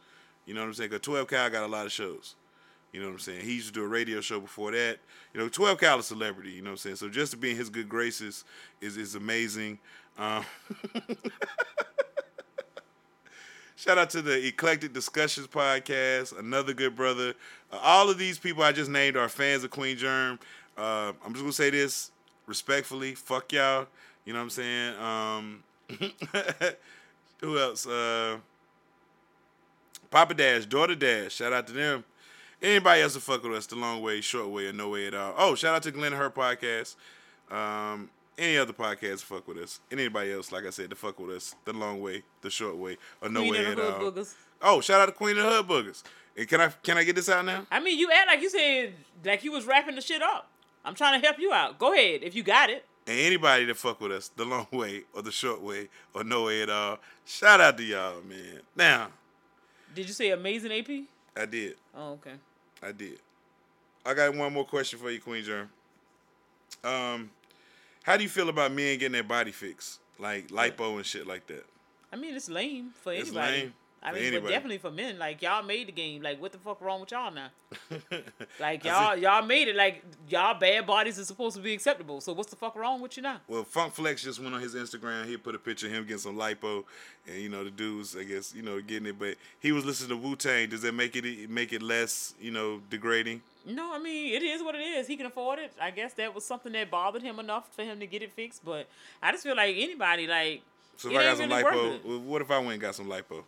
[0.46, 0.90] You know what I'm saying?
[0.90, 2.34] Cause 12 Cal got a lot of shows.
[2.92, 3.42] You know what I'm saying?
[3.42, 4.98] He used to do a radio show before that.
[5.32, 6.50] You know, 12 Cal is a celebrity.
[6.50, 6.96] You know what I'm saying?
[6.96, 8.44] So just to be in his good graces
[8.80, 9.78] is is amazing.
[10.18, 10.44] Um,
[13.76, 17.34] shout out to the Eclectic Discussions podcast, another good brother.
[17.72, 20.38] Uh, all of these people I just named are fans of Queen Germ.
[20.76, 22.10] Uh, I'm just gonna say this
[22.46, 23.14] respectfully.
[23.14, 23.86] Fuck y'all.
[24.24, 24.96] You know what I'm saying?
[24.96, 25.64] Um,
[27.40, 27.86] who else?
[27.86, 28.38] Uh,
[30.10, 31.34] Papa Dash, Daughter Dash.
[31.34, 32.04] Shout out to them.
[32.62, 35.14] Anybody else to fuck with us, the long way, short way, or no way at
[35.14, 35.34] all.
[35.38, 36.96] Oh, shout out to Glenn Her podcast.
[37.50, 39.80] Um, any other podcast fuck with us.
[39.90, 42.98] Anybody else, like I said, to fuck with us, the long way, the short way,
[43.22, 44.00] or no Queen way at all.
[44.00, 44.34] Boogers.
[44.62, 46.02] Oh, shout out to Queen of the Hood Boogers.
[46.36, 47.66] And can I can I get this out now?
[47.70, 48.94] I mean, you act like you said
[49.24, 50.48] like you was wrapping the shit up.
[50.84, 51.78] I'm trying to help you out.
[51.78, 52.84] Go ahead if you got it.
[53.10, 56.44] And anybody that fuck with us, the long way or the short way or no
[56.44, 58.60] way at all, shout out to y'all, man.
[58.76, 59.08] Now,
[59.92, 60.88] Did you say amazing AP?
[61.36, 61.74] I did.
[61.92, 62.34] Oh, okay.
[62.80, 63.18] I did.
[64.06, 65.68] I got one more question for you, Queen Germ.
[66.84, 67.30] Um,
[68.04, 71.48] how do you feel about men getting their body fixed, like lipo and shit like
[71.48, 71.64] that?
[72.12, 73.52] I mean, it's lame for It's anybody.
[73.62, 74.40] lame I mean, anybody.
[74.42, 75.18] but definitely for men.
[75.18, 76.22] Like y'all made the game.
[76.22, 77.48] Like what the fuck wrong with y'all now?
[78.58, 79.76] Like y'all y'all made it.
[79.76, 82.20] Like y'all bad bodies are supposed to be acceptable.
[82.20, 83.40] So what's the fuck wrong with you now?
[83.48, 85.26] Well, Funk Flex just went on his Instagram.
[85.26, 86.84] He put a picture of him getting some lipo,
[87.26, 89.18] and you know the dudes, I guess, you know, getting it.
[89.18, 90.68] But he was listening to Wu Tang.
[90.68, 93.40] Does that make it make it less, you know, degrading?
[93.66, 95.06] No, I mean it is what it is.
[95.06, 95.72] He can afford it.
[95.80, 98.64] I guess that was something that bothered him enough for him to get it fixed.
[98.64, 98.88] But
[99.22, 100.62] I just feel like anybody, like
[100.96, 103.06] So if I got some really worth lipo, what if I went and got some
[103.06, 103.42] lipo?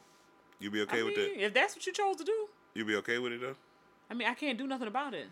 [0.63, 1.45] You be okay I with mean, that?
[1.47, 3.57] if that's what you chose to do, You be okay with it though?
[4.09, 5.27] I mean, I can't do nothing about it.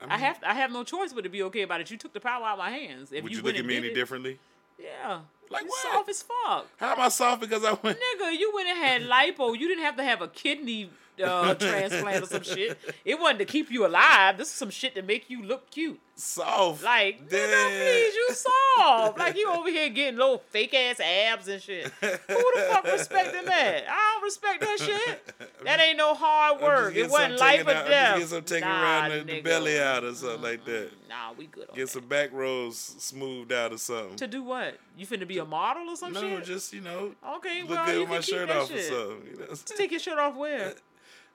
[0.00, 1.90] I, mean- have I have no choice but to be okay about it.
[1.90, 3.12] You took the power out of my hands.
[3.12, 4.38] If Would you, you, look at me any it, differently?
[4.78, 5.20] Yeah.
[5.50, 5.82] Like what?
[5.82, 6.68] soft as fuck.
[6.76, 7.98] How am I soft because I went?
[7.98, 9.58] Nigga, you went and had lipo.
[9.58, 10.90] You didn't have to have a kidney
[11.22, 12.78] uh, transplant or some shit.
[13.04, 14.38] It wasn't to keep you alive.
[14.38, 16.00] This is some shit to make you look cute.
[16.16, 16.84] Soft.
[16.84, 17.70] Like, nigga, Damn.
[17.80, 19.18] please, you soft.
[19.18, 21.84] Like, you over here getting little fake ass abs and shit.
[22.00, 22.08] Who
[22.54, 23.84] the fuck respecting that?
[23.88, 25.34] I don't respect that shit.
[25.64, 26.94] That ain't no hard work.
[26.94, 28.18] It wasn't life or out- death.
[28.18, 30.90] Get some taken Nah, around the, the belly out or something like that.
[31.08, 31.92] Nah, we good on Get that.
[31.92, 34.16] some back rows smoothed out or something.
[34.16, 34.76] To do what?
[34.98, 36.44] You finna be a model or some no, shit?
[36.44, 38.84] just you know, Okay, look well, good with my shirt off or shit.
[38.84, 39.22] something.
[39.32, 40.74] You know, Take your shirt off where?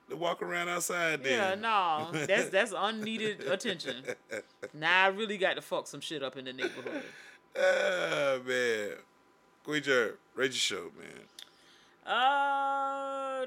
[0.08, 1.22] To walk around outside.
[1.24, 1.32] Then.
[1.32, 4.04] Yeah, no, that's that's unneeded attention.
[4.72, 7.02] Now I really got to fuck some shit up in the neighborhood.
[7.58, 8.90] Ah man,
[9.64, 11.24] Queen Jerry, rate your show, man.
[12.06, 13.44] Uh,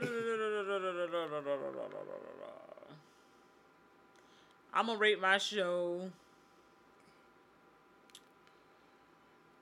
[4.73, 6.09] I'm gonna rate my show.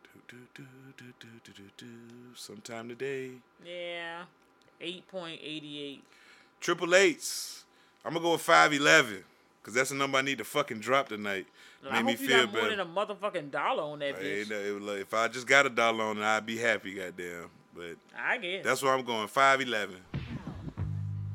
[0.03, 0.63] Do, do,
[0.97, 1.87] do, do, do, do, do.
[2.35, 3.31] Sometime today.
[3.65, 4.23] Yeah,
[4.81, 6.03] eight point eighty eight.
[6.59, 7.65] Triple eights.
[8.05, 9.23] I'm gonna go with five eleven.
[9.63, 11.45] Cause that's the number I need to fucking drop tonight.
[11.85, 14.19] I Made me hope you feel got more than a motherfucking dollar on that I
[14.19, 14.49] bitch.
[14.49, 17.49] it like, if I just got a dollar on it, I'd be happy, goddamn.
[17.75, 18.63] But I guess.
[18.63, 19.89] that's where I'm going, 5'11.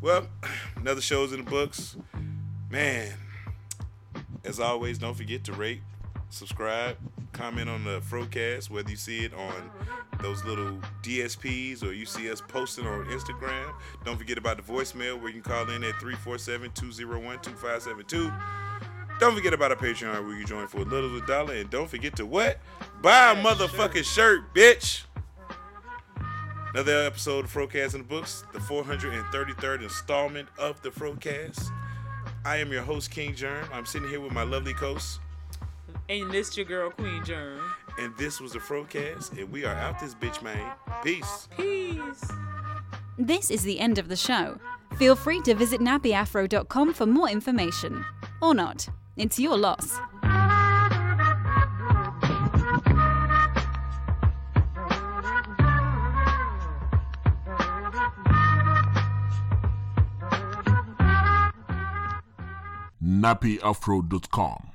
[0.00, 0.26] Well,
[0.76, 1.96] another show's in the books.
[2.70, 3.12] Man,
[4.44, 5.82] as always, don't forget to rate,
[6.30, 6.96] subscribe,
[7.32, 9.70] comment on the Frocast, whether you see it on
[10.20, 13.72] those little DSPs or you see us posting on Instagram.
[14.04, 18.40] Don't forget about the voicemail where you can call in at 347-201-2572.
[19.20, 21.54] Don't forget about our Patreon where you join for a little of dollar.
[21.54, 22.58] And don't forget to what?
[23.02, 25.04] Buy a motherfucking shirt, bitch.
[26.74, 31.70] Another episode of Frocast in the Books, the 433rd installment of the Frocast.
[32.44, 33.66] I am your host, King Germ.
[33.72, 35.20] I'm sitting here with my lovely host,
[36.20, 37.60] and this your girl Queen Germ.
[37.98, 40.72] and this was the Frocast, and we are out this bitch, man.
[41.02, 41.48] Peace.
[41.56, 42.30] Peace.
[43.18, 44.58] This is the end of the show.
[44.96, 48.04] Feel free to visit nappyafro.com for more information.
[48.40, 48.88] Or not.
[49.16, 49.98] It's your loss.
[63.02, 64.71] nappyafro.com.